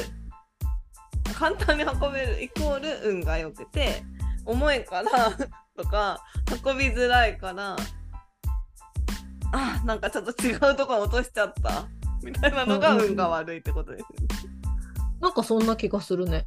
[1.34, 4.02] 簡単に運べるイコール運が良くて
[4.44, 5.32] 重いから
[5.76, 6.24] とか
[6.64, 7.76] 運びづらいから
[9.52, 11.86] あなんかちょっと違うところ落としちゃった。
[12.22, 13.10] みたいなのがうんうんうん。
[13.10, 14.26] 運が悪いってことですよね。
[15.20, 16.46] なんかそんな気がするね。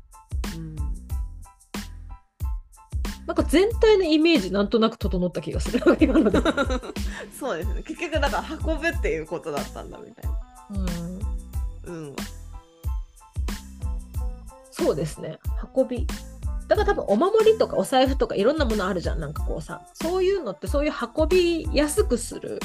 [0.55, 0.75] うん。
[3.25, 5.79] なんか全体のイメージなんとなく整った気がする。
[7.39, 7.83] そうですね。
[7.83, 10.39] 結局だから運ぶっていうことだったんだみたいな。
[11.85, 12.15] うん、運は。
[14.71, 15.39] そうですね。
[15.75, 16.07] 運び
[16.69, 19.19] だから多分お守りとかお財布とかいろんなものあるじゃん。
[19.19, 22.59] なんかこうさそういうのってそういう運びやすくする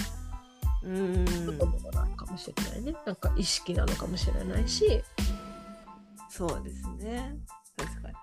[0.85, 1.25] うん。
[1.59, 5.03] ことなのかもしれないね、なんか意識なのかもしれないし。
[6.29, 7.39] そうですね。
[7.79, 8.15] 確かに。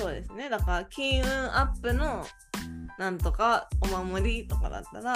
[0.00, 0.48] そうですね。
[0.48, 2.24] だから金運アップの
[2.98, 5.14] なんとかお守りとかだったら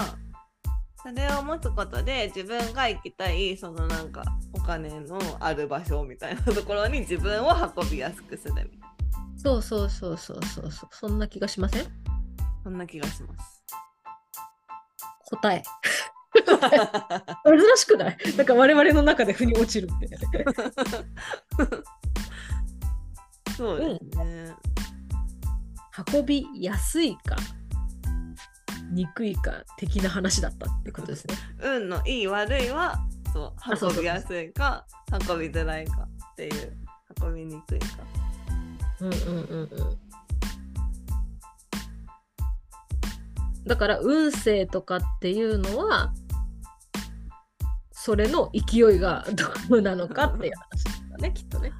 [1.02, 4.22] それを持つことで自分が行きたいそのなんか
[4.52, 8.94] お金のある場所みたいなところに自分を運びやすくするみたいな。
[9.36, 10.70] そうそうそうそうそう。
[10.70, 11.84] そうそんな気がしません？
[12.62, 13.64] そんな気がします。
[15.30, 15.62] 答え。
[16.40, 16.46] 珍
[17.76, 18.18] しくない？
[18.36, 20.08] なんか我々の中で腑に落ちるって。
[23.56, 24.54] そうですね。
[26.14, 27.36] 運びやすいか
[28.90, 32.98] 憎いか的な話だったってことですね運のいい悪いは
[33.32, 34.84] そう運びやすいか
[35.28, 36.76] 運びづらいかっていう
[37.22, 37.86] 運びにくいか。
[39.00, 39.98] うんうんうんうん
[43.66, 46.12] だから運勢とかっていうのは
[47.92, 49.26] それの勢いが
[49.68, 51.70] どうなのかっていう話だねきっとね。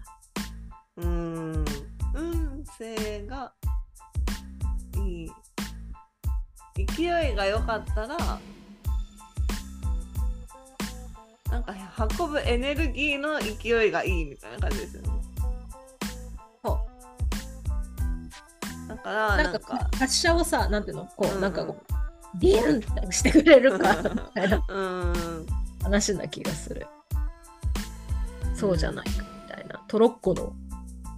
[0.98, 1.64] うーん
[2.14, 3.54] 運勢が
[6.86, 8.16] 勢いが良かったら
[11.50, 11.74] なんか
[12.18, 15.08] 運ぶエネルギーの勢いがいいみたいな感じですよね。
[16.62, 16.80] そ
[18.88, 21.06] だからななんんかか発射をさなんていうの？
[21.16, 21.76] こうんうなんかこ
[22.34, 24.62] うビュンってしてくれるかみたいな
[25.82, 26.86] 話な気がする。
[28.54, 29.12] そうじゃないか
[29.48, 30.52] みたいなトロッコの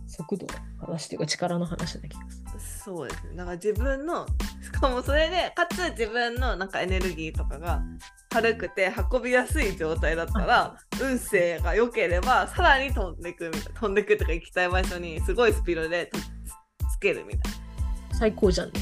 [0.07, 0.53] 速度の
[0.87, 2.61] 話っていうか力の話な気がする。
[2.85, 3.37] そうですね。
[3.37, 4.27] だから自分の
[4.63, 7.83] しかもそれでかつ自分のなんかエネルギーとかが
[8.31, 16.23] 軽くて運びやすい状態だったら運勢が良ければさらに飛んでいくみたいな飛んでいくとか行きたい場所にすごいスピードでとつ
[16.95, 17.53] つけるみたい
[18.13, 18.81] 最高じゃんね。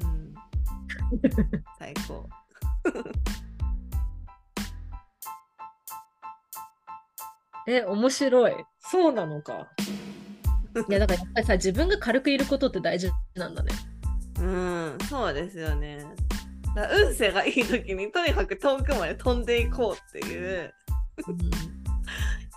[0.00, 0.08] な。
[0.08, 0.34] うん、
[1.78, 2.28] 最高。
[7.68, 8.54] え、面白い。
[8.80, 9.68] そうなのか。
[10.88, 13.72] いや、だからやっぱりさ、自分が軽くいることって大事なんだね。
[14.42, 16.04] うん、そうですよね。
[16.74, 20.72] だ運勢がいい時にとにかく遠くまで飛んでいこうっていう
[21.28, 21.38] うん、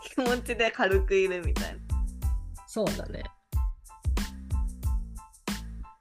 [0.02, 1.80] 気持ちで軽くいるみたいな。
[2.68, 3.24] そうだね。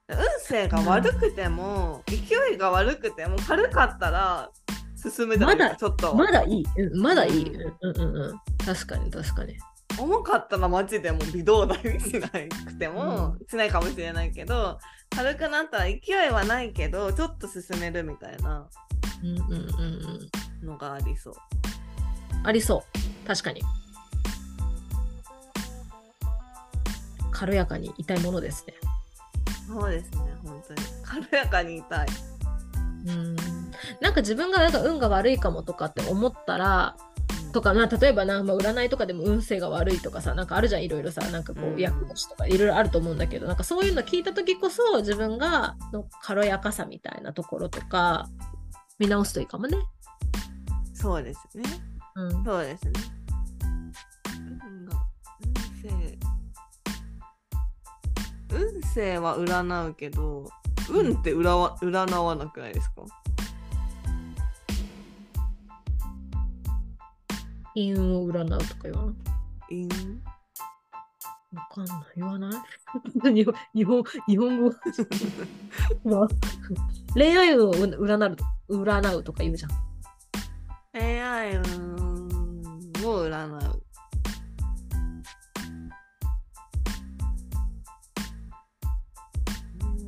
[0.08, 4.50] 運勢が悪くても、勢いが悪くても軽かったら
[4.96, 6.14] 進むじゃないですか、ちょっと。
[6.14, 6.64] まだいい。
[6.76, 7.50] うん、まだいい。
[7.50, 8.64] うんうんうん。
[8.64, 9.56] 確かに確かに。
[9.98, 14.78] 重かったらマジでもう微動だにしなくても、しないかもしれないけど
[15.16, 15.98] 軽くなったら勢
[16.28, 18.68] いはないけどちょっと進めるみたいな
[19.22, 19.60] うんうんうん
[20.62, 20.66] うん。
[20.66, 21.34] のがありそう。
[22.42, 22.84] ありそ
[23.24, 23.26] う。
[23.26, 23.62] 確かに。
[27.30, 28.74] 軽やかにいたいものですね。
[29.66, 32.08] そうですね本当に軽やかにいたい。
[33.06, 33.36] うん。
[34.00, 36.96] なんか自分がなんか運が悪いかもとかって思ったら、
[37.54, 48.28] とか、まあ、例えばな、まあ、占いとかでも運勢が悪いとかさ、なんかあるじゃん、いろいろさ、なんかこうんう、厄年とかいろいろあると思うんだけど、なんかそういうの聞いた時こそ、自分がの軽やかさみたいなところとか、
[48.98, 49.78] 見直すといいかもね。
[50.92, 51.64] そうですね。
[52.16, 52.44] うん。
[52.44, 52.92] そうですね。
[54.56, 54.96] 運が
[55.40, 56.18] 運勢
[58.50, 60.48] 運勢は占うけど
[60.90, 63.02] 運って占わ占わなくないですか？
[67.74, 69.12] 陰運を占うとか言わな
[69.70, 69.88] い？
[69.88, 69.88] 陰
[71.54, 72.04] わかんない。
[72.16, 72.52] 言わない？
[73.34, 74.74] 日本日本日本語？
[76.04, 76.28] まあ
[77.14, 78.36] 恋愛運を占
[78.68, 79.70] う占うとか言うじゃん。
[80.96, 81.62] AI 運
[83.04, 83.82] を占う。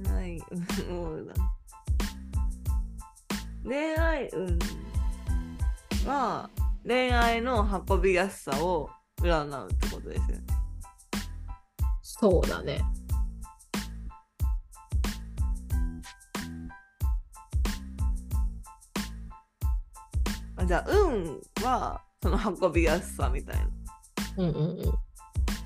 [0.05, 0.41] 恋愛
[0.89, 1.35] 運を占う。
[3.65, 4.59] 恋愛運
[6.07, 6.49] は
[6.87, 8.89] 恋愛の運びやすさを
[9.21, 10.45] 占うってことですよね。
[12.01, 12.81] そうだね。
[20.57, 23.65] あじゃあ運はその運びやすさみたいな
[24.45, 24.93] うんうんうん。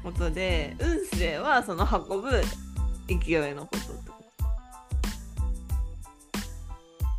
[0.02, 2.30] ことで運勢はその運ぶ
[3.06, 4.14] 勢いのことってこ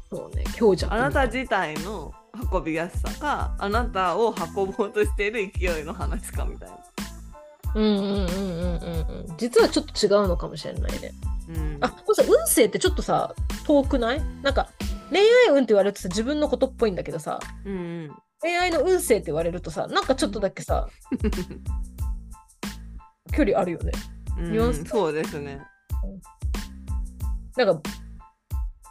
[0.10, 0.44] とそうね。
[0.56, 0.92] 強弱。
[0.92, 2.12] あなた自体の
[2.52, 6.78] 運びやすさかあなたを運ぼうとしている勢いの話かみたいな。
[7.74, 9.38] うんうんうんうんうんうん。
[9.38, 11.12] 実はちょっと違うのかもしれないね。
[11.50, 13.34] うん、あ、もうさ、運勢ってちょっとさ、
[13.66, 14.22] 遠くない？
[14.42, 14.70] なんか、
[15.10, 17.78] 恋愛運って言われるとさ、自分のことっぽいんだけどさ、うんう
[18.08, 18.12] ん
[18.42, 20.88] 恋愛の運勢って言われるとさ、なんかちょっとだけさ、
[23.34, 23.92] 距離あるよね。
[24.38, 25.62] うんそうですね。
[27.56, 27.90] なんか、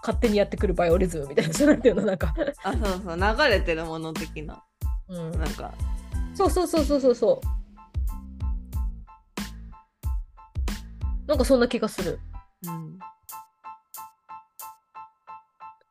[0.03, 2.35] 勝手にやってくるバイオリズムみたいな、そうなんていうの、なんか。
[2.65, 4.63] あそうそう流れてるもの的な
[5.09, 5.73] うんなんか
[6.35, 7.47] そうそうそうそうそうそう。
[11.27, 12.19] なんかそんな気がする。
[12.67, 12.99] うん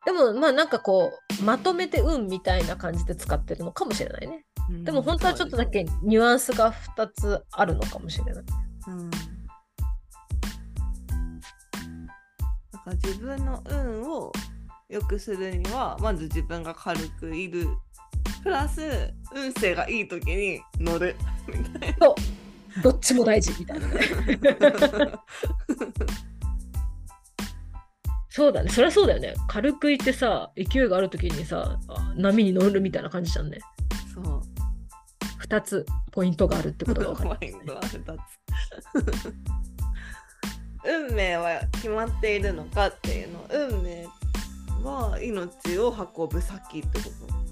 [0.06, 4.44] でもまあなんかこうまとめて運みたいな感じで使ってるのかもしれないね。
[4.68, 8.44] うんでも本当はちょっとだけニュアンスが2つあるのかもしれない。
[8.88, 9.10] うん
[12.84, 14.32] から自分の運を
[14.88, 17.68] 良くするにはまず自分が軽くいる
[18.42, 21.16] プラス運勢がいい時に乗る
[21.46, 22.14] みたいそう
[22.82, 24.00] どっちも大事みたいなね。
[24.38, 25.24] な。
[28.30, 28.70] そうだね。
[28.70, 29.34] そりゃそうだよね。
[29.48, 33.58] 軽くいってさ勢いがある時にさあ波に乗るみたいな感じじゃんね。
[34.14, 34.42] そう。
[35.42, 39.34] 2つポイントがあるってことが分かマる、 インドは2つ。
[40.84, 44.08] 運命は決まっているのかっていうの運命
[44.82, 47.04] は命を運ぶ先ってこ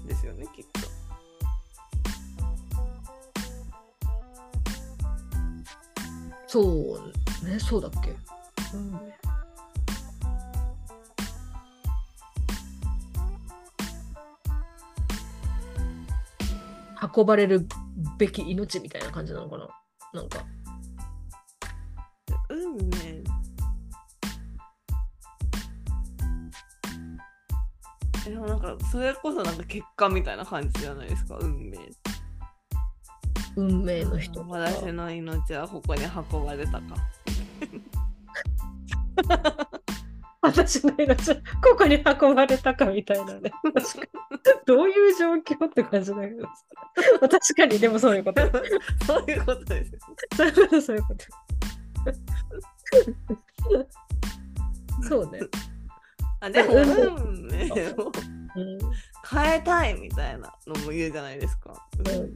[0.03, 0.79] とですよねきっと。
[6.47, 6.61] そ
[7.43, 8.15] うねそうだっけ、
[8.73, 8.97] 運命、
[17.15, 17.67] 運ばれる
[18.17, 19.69] べき命みたいな感じなのかな？
[20.11, 20.43] なんか。
[22.49, 23.23] 運命
[28.27, 31.77] えでもなんかそれこそなんか結果みたいな感じじゃないですか運命
[33.55, 34.47] 運命の人。
[34.47, 36.81] 私の命はここに運ばれたか
[40.41, 43.51] 私の命はここに運ばれたかみたいなね。
[43.73, 44.07] 確かに
[44.65, 46.47] どういう状況って感じだけど
[47.19, 48.41] 確かに、でもそういうこと。
[49.05, 49.91] そういうことです
[50.35, 51.25] そういうこと、そういうこと。
[55.07, 55.39] そうね。
[56.41, 58.11] あでも運命運命を
[58.55, 58.79] うん、
[59.29, 62.35] 変えたいみたいなのも言うじゃないですか、うん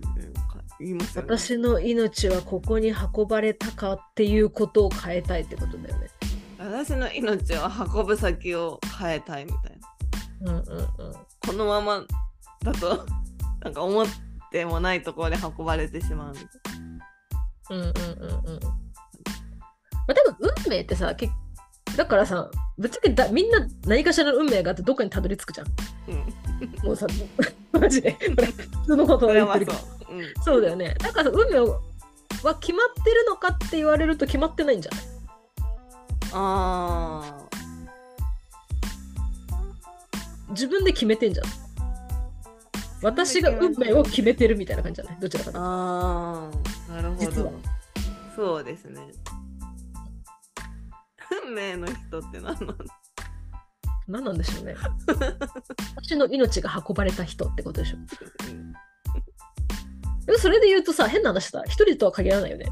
[0.95, 6.09] ますよね私の命はここに運ばれたかっていうことを変えたいってことだよね。
[6.57, 7.61] 私の命を
[7.95, 9.79] 運ぶ先を変えたいみたい
[10.41, 11.13] なうんうんうん。
[11.45, 12.05] このまま
[12.63, 13.05] だと
[13.63, 14.05] なんか思っ
[14.51, 16.47] てもないところで運ばれてしまうみたい
[17.71, 18.82] うんうんうんうん。
[20.07, 21.29] まあ多分運命ってさ、け
[21.95, 25.67] だからさ、ぶっちゃけだみんな何かしらの運命があってどっかにたどり着くじゃん。
[25.67, 25.73] な、
[26.07, 27.05] うん、もうさ、
[27.71, 28.11] マジで。
[28.81, 29.77] 普通のことを言ってるけど。
[29.77, 30.95] そう、うん、そうだよね。
[30.99, 35.01] だからさ運命は決まってるのかって言われると決まってないんじゃない？
[36.33, 37.39] あ
[40.49, 41.45] 自分で決めてんじゃん。
[43.01, 45.19] 私が運命を決めてるみたいな感じじゃない？
[45.19, 46.95] どちらかあー。
[46.95, 47.53] なるほど。
[48.35, 49.01] そうですね
[51.45, 52.75] 運命の人って何なの
[54.07, 54.75] 何なんでしょうね。
[55.95, 57.97] 私の命が運ばれた人ってことでしょ。
[57.97, 58.73] うん
[60.25, 62.67] でもそれで言うとさ、変な話さ、一人とは限らないよね。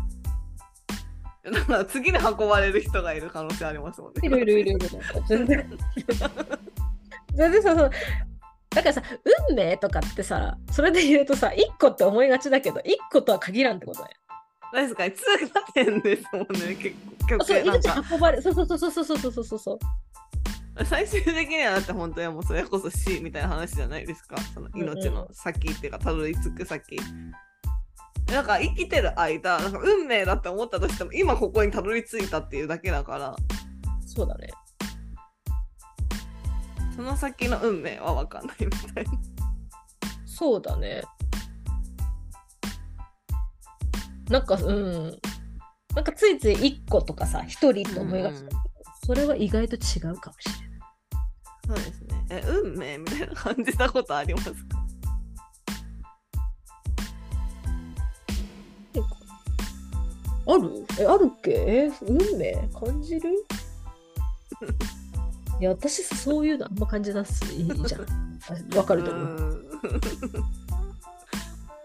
[1.44, 4.22] だから次に運ばれる人がいる可能性ありますもんね。
[4.24, 4.90] いるいるいるいる。
[5.28, 5.78] 全然。
[7.36, 7.92] 全然さ、そう
[8.70, 9.04] だからさ、
[9.50, 14.16] 運命とかってさ、それで言うとさ、一個って思いがちだけど、一個とは限らんってことだよ。
[14.72, 16.96] 確かに通過点ですもんね、 結
[17.28, 17.46] 局。
[17.46, 17.64] そう、
[18.14, 19.80] 運ばれ、そうそうそうそうそうそうそうそう。
[20.86, 24.38] 最終的にはだって本当にもうそれこそ死みたいな話じゃないですか。
[24.54, 26.98] その命の先っていうか、たどり着く先。
[28.32, 33.36] なんか生きてる間、なんか運命だって思ったとしても、今ここにたどり着いたっていうだけだから、
[34.06, 34.50] そうだね。
[36.96, 39.12] その先の運命は分かんないみたいな。
[40.26, 41.04] そうだね。
[44.32, 45.20] なんか、うん。
[45.94, 48.60] なんかついつい一個とかさ、一人と思いがちだけど、
[49.06, 49.80] それは意外と違
[50.10, 50.82] うかもしれない。
[51.68, 52.26] そうですね。
[52.30, 54.58] え、運命みたいな感じたことありますか？
[60.48, 60.86] ある？
[61.00, 61.52] え、あるっけ？
[61.52, 62.54] え運命？
[62.74, 63.30] 感じる？
[65.60, 68.02] いや、私さそういうのあんま感じなすいいじゃん。
[68.74, 69.68] あわかると思う。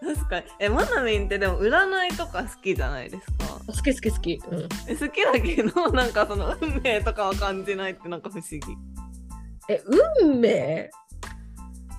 [0.07, 0.45] うん確かに。
[0.59, 3.59] え、マナミンってでも占いとか好きじゃないですか？
[3.67, 4.41] 好き好き好き。
[4.51, 4.69] うん。
[4.87, 8.59] え好きだけど、なんかその運命とかは感じないってなんか不思議。
[9.69, 9.81] え、
[10.21, 10.89] 運命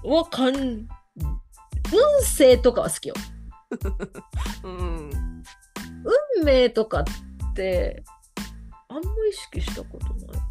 [0.05, 0.87] はかん、運
[2.25, 3.15] 勢とかは好きよ。
[4.65, 5.11] うん。
[6.39, 7.05] 運命とかっ
[7.55, 8.03] て、
[8.89, 9.01] あんま
[9.31, 10.49] 意識したことないか。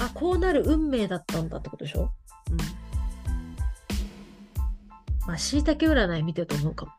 [0.00, 2.10] あ、こうなる運命だったんだってことでしょ？
[5.28, 6.92] まあ、しいたけ占い見てると思うかも。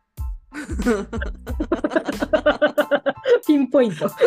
[3.47, 4.07] ピンポイント。
[4.07, 4.19] そう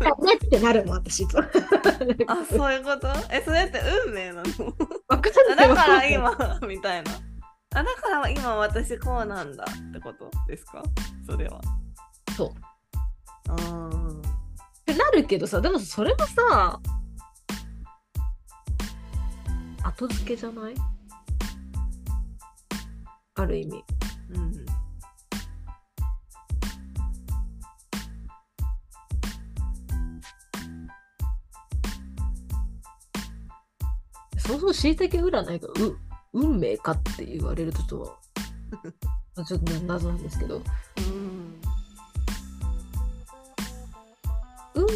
[0.00, 1.42] だねってなるもん、私いつも。
[2.26, 3.06] あ、そういうこと？
[3.30, 4.48] え、それって運命なの？
[5.06, 7.12] わかないだから今、みたいな。
[7.76, 10.82] あ、だから今私こうなんだってことですか？
[11.28, 11.60] それは。
[12.36, 12.50] そう。
[13.50, 14.22] あーっ
[14.84, 16.80] てなるけどさ、でもそれはさ、
[19.84, 20.74] 後付けじゃない？
[23.36, 23.84] ある意味。
[24.30, 24.52] うん。
[34.38, 35.72] そもそもしいたけ占いがう
[36.32, 38.18] 運命かって言われるとちょっ
[39.34, 41.60] と ちょっと謎なんですけど、うん。
[44.74, 44.86] 運、運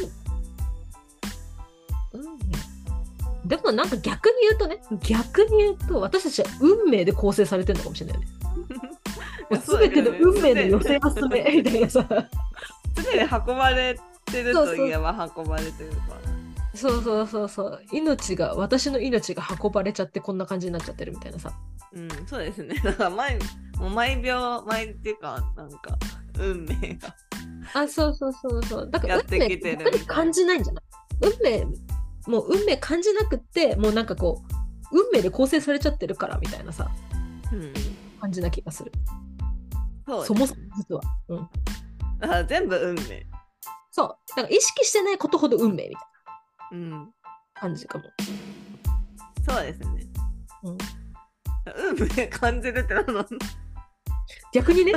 [3.53, 8.27] でもなんか逆に言うとね、逆に言うと私たちは運命で構成されてるのかもしれないよね。
[9.53, 12.07] もう全ての運命の寄せ集めみたいなさ。
[12.97, 16.33] 常に運ばれてるといえば運ばれてるから。
[16.75, 17.83] そうそうそうそう。
[17.93, 21.53] 命が、私の命が運ばれちゃってこんな感じになっちゃってるみたいなさ。
[21.93, 22.75] うん、そうですね。
[22.83, 23.39] だから毎
[23.79, 25.99] もう毎秒毎っていうかなんか
[26.39, 27.15] 運命が
[27.75, 28.89] あ、そうそうそうそう。
[28.91, 30.85] だから運命本当に感じないんじゃない？
[31.21, 31.67] 運命、
[32.27, 34.43] もう運命感じなくって、もうなんかこ
[34.93, 36.91] う、運命で構成されちゃってるからみたいなさ、
[37.53, 37.73] うん
[38.21, 38.93] 感じな気がする。
[40.07, 41.01] そうそもそも実は。
[41.29, 41.49] うん。
[42.21, 43.27] だから全部運命。
[43.91, 44.09] そう。
[44.37, 46.05] だから意識してないことほど運命みたい
[46.73, 46.91] うん。
[46.91, 47.09] な
[47.55, 48.05] 感じかも。
[49.49, 50.07] そうですね。
[50.63, 50.79] うん、
[51.99, 53.25] 運命感じるってなの？
[54.53, 54.93] 逆にね、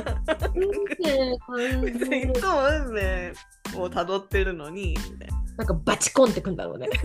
[0.55, 0.69] 運
[0.99, 3.33] 命感じ別にいるつも運命
[3.77, 6.87] をたどってるのにみたいななんかバチコンってくんだろうね。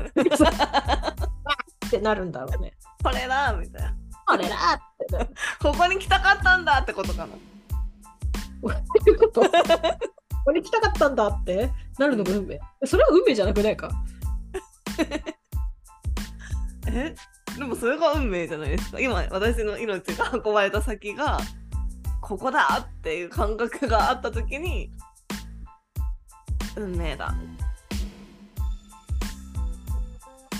[1.86, 2.72] ってなるんだろうね。
[3.02, 3.94] これだみたいな
[4.26, 5.34] あれだって。
[5.60, 7.28] ここに来たかったんだってことかなっ
[9.04, 9.40] ていうこと？
[9.42, 9.48] こ
[10.46, 11.70] こに来たかったんだって？
[11.98, 12.60] なるのが運命。
[12.84, 13.90] それは運命じゃなくないか？
[16.86, 17.14] え？
[17.58, 21.40] でもそれが運命じゃないですか今私の命が運ばれた先が
[22.30, 24.92] ここだっていう感覚があった時に
[26.76, 27.34] 運命だ。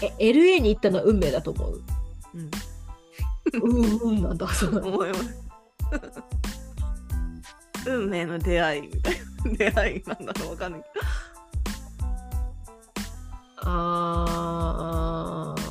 [0.03, 1.81] え、LA に行ったのは運命だと思う？
[2.35, 2.51] うん。
[3.63, 4.49] うんうんなんだ。
[4.49, 5.39] そう思います。
[7.87, 9.15] 運命の出会いみたい
[9.45, 9.53] な。
[9.57, 10.89] 出会いなんだろうわかんないけ
[13.59, 15.70] あー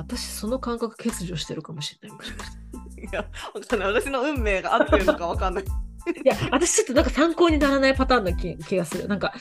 [0.00, 2.18] 私その感覚欠如してるかもしれない。
[2.18, 2.78] もしかしてど
[3.10, 3.24] いや
[3.54, 5.68] わかんない私の運命が合ってるのかわかんない い
[6.24, 9.06] や、私ちょっとなんか参考にならないパターンな気気がする。
[9.08, 9.32] なんか、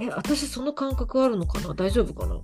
[0.00, 1.74] え、私その感覚あるのかな？
[1.74, 2.40] 大丈夫かな？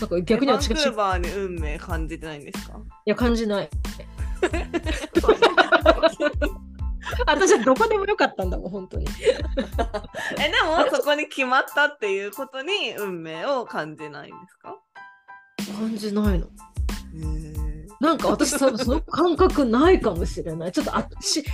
[0.00, 2.78] なんか逆にバンク私がちいーバーに運命感じてないんですか？
[3.06, 3.70] や、感じない。
[7.26, 9.06] 私はどこでもよかったんだもん、本当に。
[10.38, 14.76] えでもそこに決まったっていうことに運命を感じないんですか？
[15.70, 16.46] 感じないの。
[18.00, 20.72] なんか私多分その感覚ないかもしれない。
[20.72, 21.44] ちょっとあしし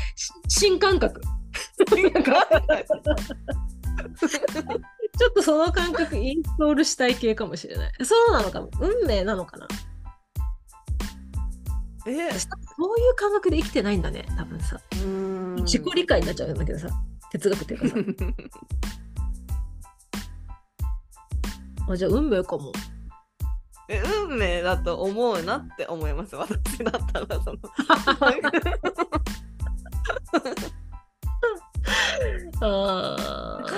[0.48, 1.20] 新感覚。
[1.20, 7.92] ちょっとその感覚インストールしたい系かもしれない。
[8.04, 8.70] そうなのかも。
[8.80, 9.66] 運命なのかな。
[12.06, 12.50] え私そ
[12.94, 14.80] ういう感覚で生きてないんだね、多分さ。
[15.62, 16.88] 自己理解になっちゃうんだけどさ。
[17.32, 17.94] 哲学っていうかさ。
[21.88, 22.70] あじゃあ運命かも。
[23.89, 26.34] え運命だと思うなって思います。
[26.37, 27.59] 私だったらその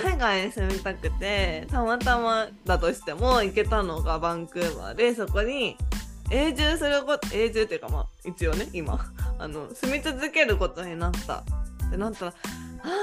[0.02, 5.76] 海外に住みたくてたまたまだとしても行けたのがバンクーバーでそこに
[6.30, 8.98] 永住すること永住っていうかまあ一応ね今。
[9.38, 11.44] あの住み続けることになった。
[11.86, 12.34] ってなったら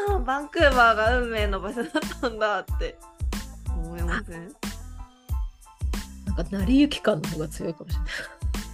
[0.09, 1.91] ああバンクーバーが運命の場所だっ
[2.21, 2.97] たんだって。
[3.75, 4.64] 思いません
[6.37, 8.09] なんか成り行き感の方が強いかもしれない。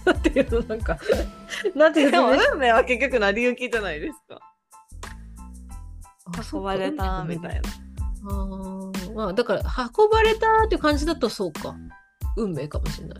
[0.04, 0.98] なんていうのなんか、
[1.76, 4.40] なんていうでものね運命は結局成り行きじゃないですか。
[6.24, 7.70] あ運ばれたみたいな。
[8.28, 9.14] あー。
[9.14, 9.62] まあだから
[9.96, 11.74] 運ばれたっていう感じだとそうか。
[12.36, 13.18] 運命かもしれない。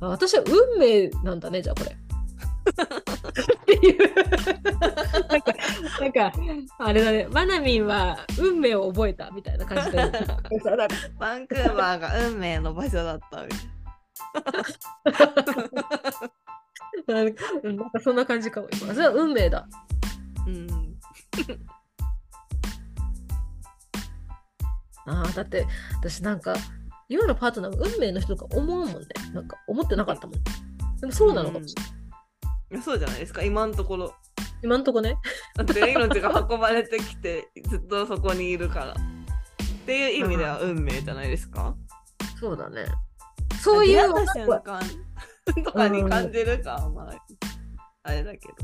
[0.00, 1.96] あ私は運命なんだねじゃあこれ。
[1.96, 4.14] っていう。
[5.28, 5.54] なんか
[6.00, 6.32] なんか
[6.78, 7.26] あれだね。
[7.30, 9.98] マナミンは運命を覚えたみたいな感じで。
[11.18, 13.81] バンクーバーが運命の場所だったみたいな
[17.06, 17.42] なんか
[18.00, 18.94] そんな感じかも今。
[18.94, 19.66] それは運命だ。
[19.66, 19.68] な
[20.46, 20.68] うん。
[25.04, 25.66] あーだって
[25.96, 26.54] 私なんか
[27.08, 28.94] 今のパートナーが運命の人とか思うもんね。
[29.34, 30.36] なんか思ってなかったもん。
[31.00, 31.92] でもそうなのかもしれない、
[32.72, 34.14] いやそうじゃないですか今のところ。
[34.62, 35.16] 今んとこね。
[35.56, 38.92] だって命が運ばれてきてずっとそこにいるから。
[38.92, 38.96] っ
[39.84, 41.74] ていう意味では運命じゃないですか？
[42.38, 42.84] そうだね
[43.62, 44.82] そういう出会った瞬間。
[45.64, 47.14] とかに感じるかはまあ
[48.04, 48.54] あれだけど。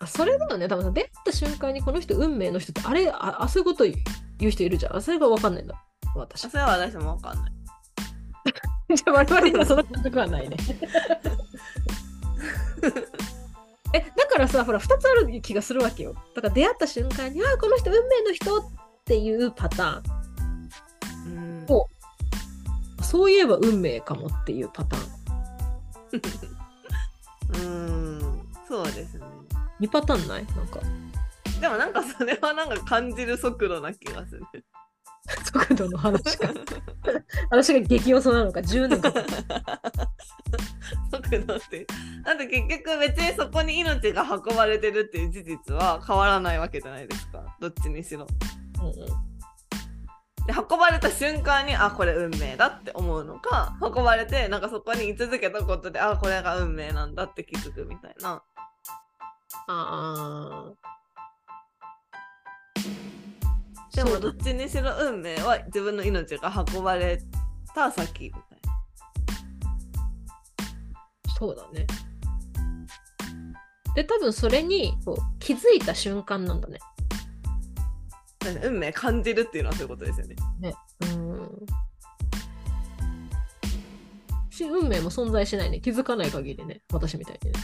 [0.00, 4.96] あそれだよね多分出会った瞬間にこの人運命の人ってあれああそういうこと言う人いるじゃん。
[4.96, 5.74] あそれが分かんないんだ。
[6.14, 6.44] 私。
[6.44, 7.52] あそれは私もわかんない。
[8.96, 10.56] じゃあ我々にはその感覚はないね。
[13.94, 16.14] えだからさほら2つある気がするわけよ。
[16.34, 18.62] だから出会った瞬間にあこの人運命の人っ
[19.04, 20.23] ていうパターン
[23.14, 25.00] そういえば運命かもっていうパター
[27.60, 27.62] ン。
[27.62, 27.68] う
[28.18, 28.20] ん。
[28.66, 29.24] そうですね。
[29.78, 30.46] 2パターンない？
[30.46, 30.80] なんか。
[31.60, 34.42] でもなんかそれはなんか感じる速度な気がする。
[35.46, 36.52] 速度の話か。
[37.52, 38.58] 私が激遅なのか。
[38.58, 39.12] 10年か
[41.12, 41.86] 速度って。
[42.24, 47.56] だって結局別にそこに命が運ばれてるっていう事実は変わらないわけじゃないですか。
[47.60, 48.26] どっちにしろ。
[48.80, 49.33] うんうん
[50.46, 58.42] で運ばれた瞬間にあこれ運命だって思うのか運ばれてなんかそこに居続けたことであこれが運命なんだって気づくみたいな
[59.68, 60.72] あ
[63.94, 67.20] でもどっちにしろ運命は自分の命が運ばれ
[67.74, 68.42] た先みたい
[71.36, 71.86] そうだね。
[73.94, 76.78] で、多分それにこう気づいた瞬間なんだね。
[78.50, 80.74] 運命感じるっていうのはそういうことですよねね。
[81.00, 81.66] うん。
[84.50, 85.80] し運命も存在しないね。
[85.80, 86.80] 気づかない限りね。
[86.92, 87.58] 私みたいにね。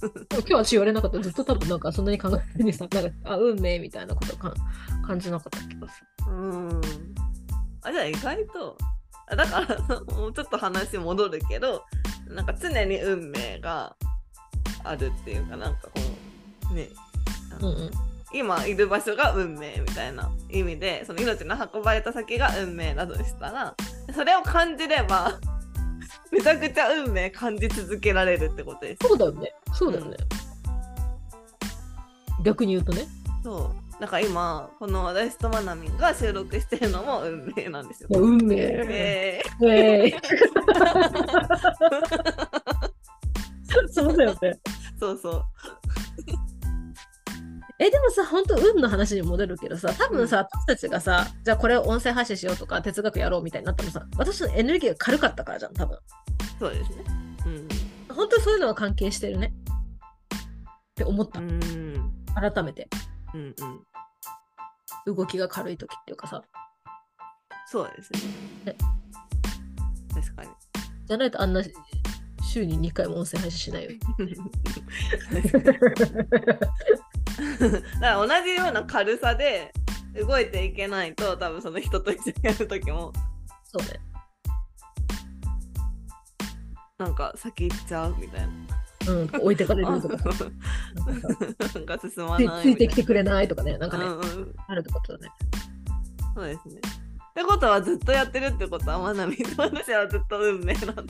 [0.00, 4.54] で も今日私言われなかったらずっと多分なんかそんなに考えずにさ、なんか、あ、運命みたいなことか
[5.06, 6.32] 感じなかった気がする。
[6.32, 6.80] うん
[7.82, 8.76] あじゃあ意外と
[9.28, 11.84] あだから もうちょっと話戻るけど
[12.26, 13.96] なんか常に運命が
[14.84, 15.92] あるっていうかなんかこ
[16.70, 16.88] うね
[17.60, 17.90] うんうん。
[18.32, 23.74] 今いる場所が運命みたいな意味でその命の運ばれた先が運命だとしたら
[24.14, 25.38] それを感じれば
[26.30, 29.52] めちゃくちゃ運命感じ続けられるってことですそうだよね。
[29.72, 30.16] そうだよね。
[32.44, 33.06] 逆に言うとね。
[33.42, 38.08] そうなんか今この私とまなみんが収録してるのも運命なんですよ。
[38.12, 38.56] 運命。
[38.56, 40.16] えええ
[43.92, 44.38] そうだよね。
[44.42, 44.54] ー
[44.98, 45.44] そうそう。
[47.82, 55.98] えでもさ本当運の話に戻るけどさ多分さ、私たちがさじゃあこれを音声発信しようとか哲学やろうみたいになったのさ私のエネルギーが軽かったからじゃん多分
[56.58, 56.96] そうですね。
[57.46, 57.68] うん。
[58.14, 59.54] 本当にそういうのは関係してるね
[60.92, 62.12] って思った、うん。
[62.34, 62.86] 改めて
[63.32, 63.54] うん
[65.06, 65.14] うん。
[65.14, 66.42] 動きが軽い時っていうかさ
[67.66, 68.20] そうですね
[68.72, 68.76] ね。
[70.12, 70.50] 確かに。
[71.06, 71.62] じゃないとあんな
[72.42, 73.90] 週に2回も音声配信しないよ
[77.40, 79.72] だから同じような軽さで
[80.14, 83.12] 動いていけないと多分その人と一緒にやる時も
[83.64, 84.00] そうね
[86.98, 88.48] なんか先行っちゃうみたいな。
[89.08, 90.44] うん置いてかれあるとか さ
[91.74, 93.90] なんか進まないついてきてみくれないとかねなん。
[93.90, 94.54] かね、うんうん。
[94.68, 95.32] あるってことだね
[96.34, 96.74] そうですね。
[97.30, 101.02] ってことはずっとやってるってことはまなみと私はずっと運命なんだ。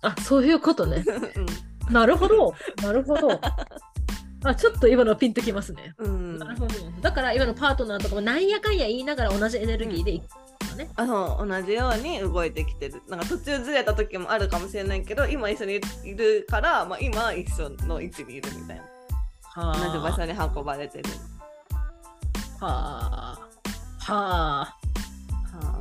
[0.00, 1.04] あそういうことね
[1.36, 3.28] うんなるほどなるほど
[4.44, 5.94] あちょっと今のピンときますね。
[5.98, 6.38] うん。
[6.38, 6.74] なるほど。
[7.00, 10.24] だから今のパートナーとかもなんやかんや言いながら同じエネルギーでいく
[10.70, 10.90] のね。
[10.96, 13.02] あそう同じように動いてきてる。
[13.08, 18.82] なんか途中ずれた時もあるかもしれないけど今一緒にいるから、まあ、今一緒の位置にいるみたいな。
[19.54, 21.04] は同じ場所に運ばれてる。
[22.60, 23.38] はあ。
[23.98, 24.14] はあ。
[24.60, 24.76] は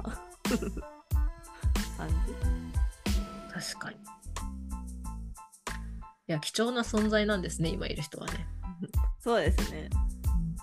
[0.03, 0.17] あ。
[3.53, 3.95] 確かに。
[6.31, 8.47] いや、貴重な存在なんですね、今いる人はね。
[9.19, 9.89] そうですね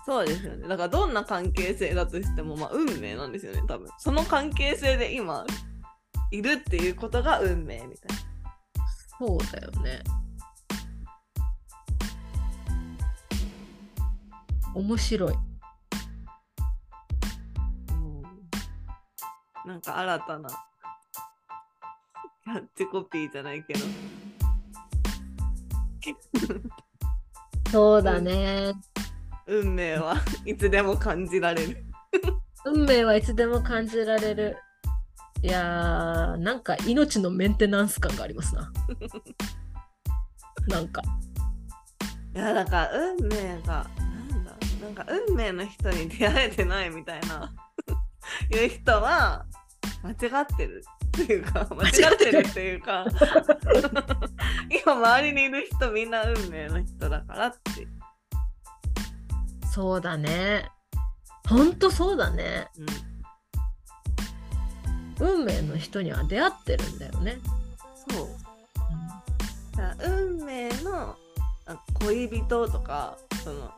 [0.03, 5.45] そうですよねだからどんな関係性だとしてもまあ運命なんですよね多分その関係性で今
[6.31, 8.17] いるっていうことが運命みたい
[9.19, 10.01] そうだよね。
[14.73, 15.33] 面白い。
[19.65, 20.49] なんか新たな
[22.43, 23.79] キャッチコピーじゃないけど
[27.71, 28.73] そうだね。
[29.47, 31.85] 運命は いつでも感じられる。
[32.65, 34.57] 運命はいつでも感じられる。
[35.41, 38.71] いやー、なんか命のメンテナンス感がありますな。
[40.67, 41.01] なんか。
[42.35, 47.51] いやなんか運命がなんだなんか運命の人に出会えてないみたいな
[48.55, 49.45] いう人は
[50.03, 50.83] 間違ってる
[51.23, 53.05] っていうか間違ってるっていうか
[54.83, 57.87] 今周りにいる人みんな運命の人だからって、
[59.71, 60.69] そうだね。
[61.47, 62.67] ほんとそうだね。
[65.19, 67.39] うん、運命の人には出会ってるんだよね。
[68.09, 68.27] そう
[69.77, 71.15] だから運命の
[71.65, 73.71] あ恋人とかその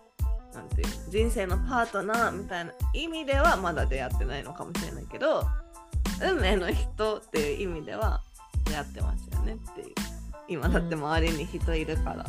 [0.53, 5.45] なんていうの人生のパートナーみたいな意味ではまだ出会ってないのかもしれないけど
[6.23, 8.21] 運命の人っていう意味では
[8.65, 9.87] 出会ってますよねっていう
[10.47, 12.25] 今だって周りに人いるから、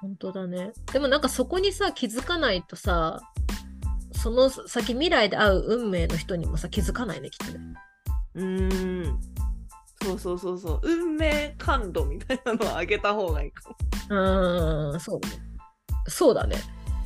[0.00, 0.72] 本当だね。
[0.92, 3.20] でもなんかそこにさ気づかないとさ
[4.12, 7.64] その先未来で会う運命の人にもさ気づかないねきっとね。
[8.34, 9.20] うーん
[10.02, 13.76] そうそうそうそう運命感度みたいなのを上げた方がいいかも、
[14.08, 15.34] うーんそうだね。
[16.08, 16.56] そうだね。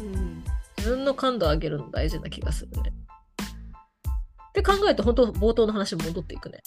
[0.01, 0.45] うん、
[0.79, 2.93] 自分の感度を上げるの大事な気がするね。
[4.55, 6.63] って考えると本当冒頭の話に戻っていくね。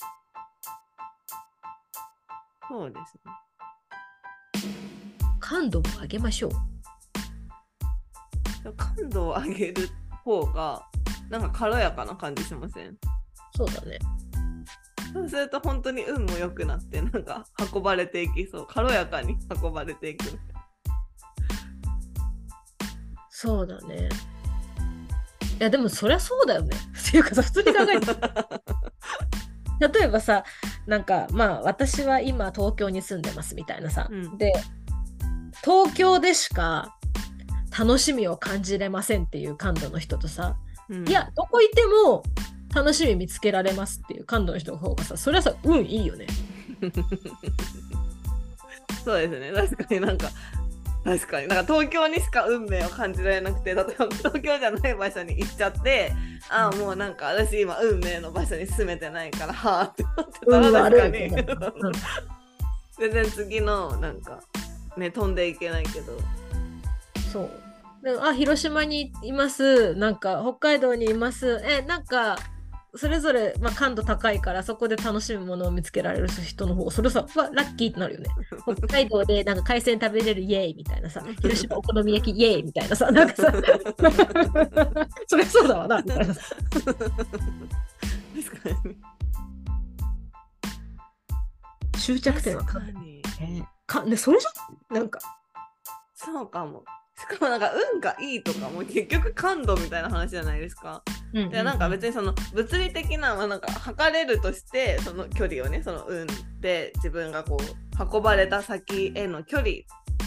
[2.67, 3.21] そうですね
[5.39, 6.51] 感度を上げましょう。
[8.75, 9.87] 感度を上げる
[10.25, 10.83] 方が
[11.29, 12.97] なんか軽やかな感じしません？
[13.55, 13.97] そうだね。
[15.13, 20.25] そうすると本当に運も良くなってなんか運ばれていきそう軽やかに運ばれていく
[23.29, 24.09] そうだね。
[25.59, 26.75] いやでもそりゃそうだよね。
[27.09, 28.07] っていうかさ普通に考えて。
[29.99, 30.43] 例えばさ
[30.87, 34.37] なんかまあ私は今東京に住んでますみたいなさ、うん。
[34.37, 34.53] で
[35.63, 36.95] 東京でしか
[37.77, 40.57] 楽しみを感じれませんっていう感度の人とさ、
[40.89, 41.07] うん。
[41.07, 42.23] いやどこいても
[42.73, 46.27] 楽しみ見つけられますっていう感度の人の方がさそれはさ運いいよね。
[49.03, 49.51] そうですね。
[49.53, 50.29] 確かになんか
[51.07, 51.47] 確かに。
[51.47, 56.11] なんか東京にしか運命を感じられなくて例えば東京じゃない場所に行っちゃって
[56.49, 61.25] ああもうなんか私今運命の場所に住めてないからはあって思ってた運ら確かに。
[61.27, 61.35] うん
[62.99, 64.41] 全然次のなんか
[64.97, 66.17] ね飛んでいけないけど。
[67.31, 67.49] そう。
[68.03, 69.95] であ広島にいます。
[69.95, 71.61] なんか北海道にいます。
[71.63, 72.37] えなんか
[72.97, 78.29] それぞれ、まあ、感度高いからそこで楽しむものを見つけられる人の方それさうわラッキーってなるよね。
[78.77, 81.21] 北海道でなんか海鮮食べれるイエーイみたいなさ。
[81.41, 83.11] 広島お好み焼きイエーイみたいなさ。
[83.11, 83.53] なんかさ。
[85.27, 86.55] それそうだわなみたいなさ。
[86.73, 86.99] 確か
[88.87, 88.97] に。
[91.99, 93.21] 終着点はか確かに。
[93.85, 95.19] かねそれじゃなんか。
[96.15, 96.83] そうかも。
[97.17, 101.03] しかもなんか運がいいとかも結局感度みたいな話じゃないですか
[101.33, 106.27] でなんか別にその物理的なまあなんか測れるとしてその距離をねその運
[106.61, 109.69] で自分がこう運ばれた先への距離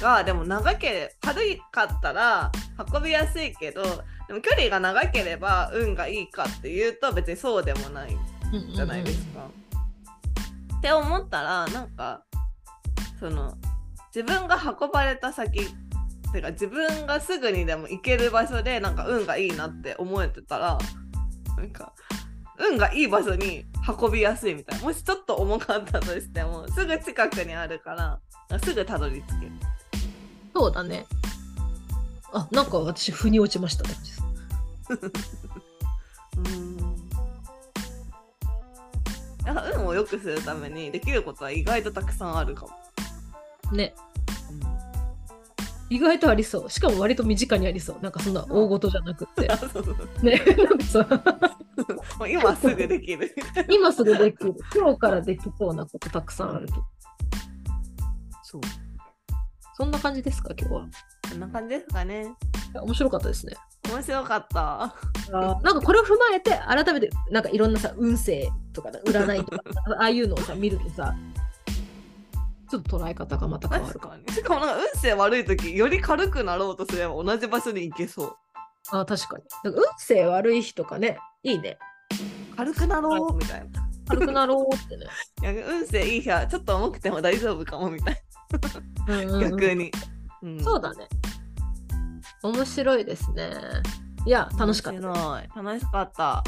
[0.00, 2.52] がでも長ければ軽かったら
[2.92, 3.82] 運びやすいけど
[4.28, 8.16] でも距離が長ければ運がいいかっていうと別にそうでもない
[8.74, 9.46] じゃないですか。
[10.78, 12.22] って思ったらなんか
[13.18, 13.54] その
[14.14, 15.68] 自分が運ばれた先
[16.32, 20.78] てか自分がすぐにでも行ける場所でなんか運がいいなって思えてたら
[21.56, 21.92] なんか
[22.70, 23.64] 運がいい場所に
[24.00, 24.84] 運びやすいみたいな。
[24.84, 27.94] もしちょっと重かったとしてもすぐ近くにあるか
[28.50, 29.52] らすぐたどり着ける。
[30.54, 31.06] そうだね。
[32.32, 34.22] あなんか私腑に落ちましたって感じです
[36.36, 36.80] うん
[39.80, 42.72] 運を良くするためにできることは意外とたくさんあるかも。
[43.76, 43.94] ね
[45.90, 46.70] 意外とありそう。
[46.70, 47.98] しかも割と身近にありそう。
[48.00, 49.48] なんかそんな大事じゃなくって。
[50.22, 51.04] ねなんかさ
[52.18, 53.34] もう今すぐできる。
[53.68, 54.54] 今すぐできる。
[54.74, 56.84] 今日からできそうなことたくさんあるけど
[58.44, 58.60] そう。
[59.76, 60.86] そんな感じですか今日は？
[61.28, 62.34] こんな感じですかね。
[62.72, 63.54] 面白かったですね。
[63.92, 64.94] 面白かった。
[65.32, 69.62] なんかこれを踏まえて改めてなんかいろんなさ運勢とか占いとか
[69.98, 71.14] ああいうのをさ見るとさ
[72.70, 74.32] ちょっと捉え方がまた変わるか確かに。
[74.34, 78.36] しかもなんか運勢悪い時より軽くなろうとすれば同じ場所に行けそう。
[78.92, 81.78] あ確かにか運勢悪い日とかねいいね
[82.56, 83.90] 軽くなろうみたいな。
[84.08, 85.06] 軽くなろうってね、
[85.40, 88.22] いや運勢いい日はちょっと重くても大丈夫かもみたい
[89.08, 89.34] うんうんな。
[89.34, 89.92] うん逆に。
[90.42, 91.08] うんそうだね
[92.42, 93.52] 面白いですね
[94.24, 95.00] いや楽しかった
[95.54, 96.42] 楽しかった。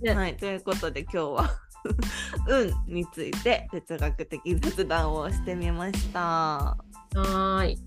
[0.00, 0.36] ねはい。
[0.36, 1.50] ということで今日は
[2.48, 6.20] 運について哲学的雑談をしてみました。
[6.20, 7.78] はーい。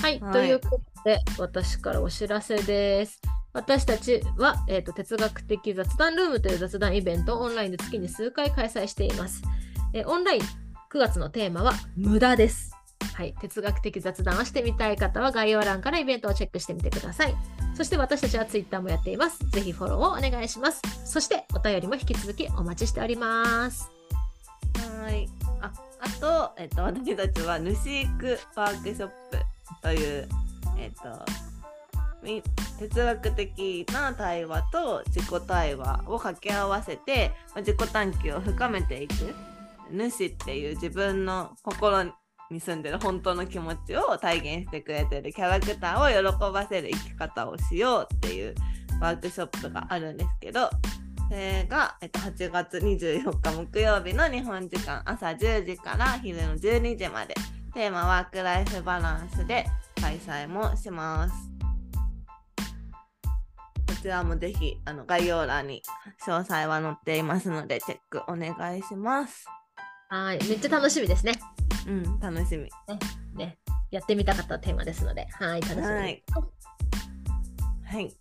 [0.00, 3.20] はい、はいということで、私からお知らせです。
[3.52, 9.42] 私たちは、えーと哲学的雑談ルームという雑談イベントをオンラインで月に数回開催しています。
[9.92, 12.77] えーオンライン9月のテーマは無駄です。
[13.14, 17.34] はい、哲学的雑談をしてみたい方は概要欄からイベントをチェックしてみてください。
[17.74, 19.38] そして私たちは Twitter もやっています。
[19.50, 20.82] ぜひフォローをお願いします。
[21.04, 23.90] そしてお便りも引き続きお待ちしております。
[25.02, 25.28] はい。
[25.60, 29.38] あ、あと、えっと、私たちは、ヌシークワークショップ
[29.82, 30.28] という、
[30.78, 31.24] えっと、
[32.22, 32.42] み
[32.78, 39.34] 哲学的な対話と自己対話を掛け合わせて、まあ自己探求を深めていく。
[39.90, 42.12] 主っていう自分の心
[42.50, 48.54] に住んでる本当の気持ちを体現してくれてるキャラクターを喜ばせる生き方をしようっていう
[49.00, 50.70] ワークショップがあるんですけど、
[51.28, 57.34] それが、えっと、8月24日木曜日の日本時間朝10時から昼の12時まで
[57.74, 59.66] テーマワークライフバランスで
[60.00, 61.34] 開催もします。
[63.86, 65.82] こちらもぜひあの概要欄に
[66.24, 69.44] 詳細は載っていますのでチェックお願いします。
[70.08, 71.34] はい、めっちゃ楽しみですね。
[71.86, 72.70] うん、楽しみ。
[73.34, 73.58] ね、
[73.90, 75.86] やってみたかったテーマですので、はい、楽しみに。
[75.86, 76.22] はい
[77.90, 78.14] はい。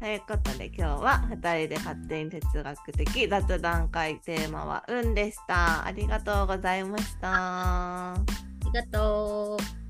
[0.00, 5.84] ということで今日は2人で勝手に哲学的雑談会テーマは運でした。
[5.84, 8.14] ありがとうございました。
[8.14, 8.16] あ
[8.64, 9.80] りがとう。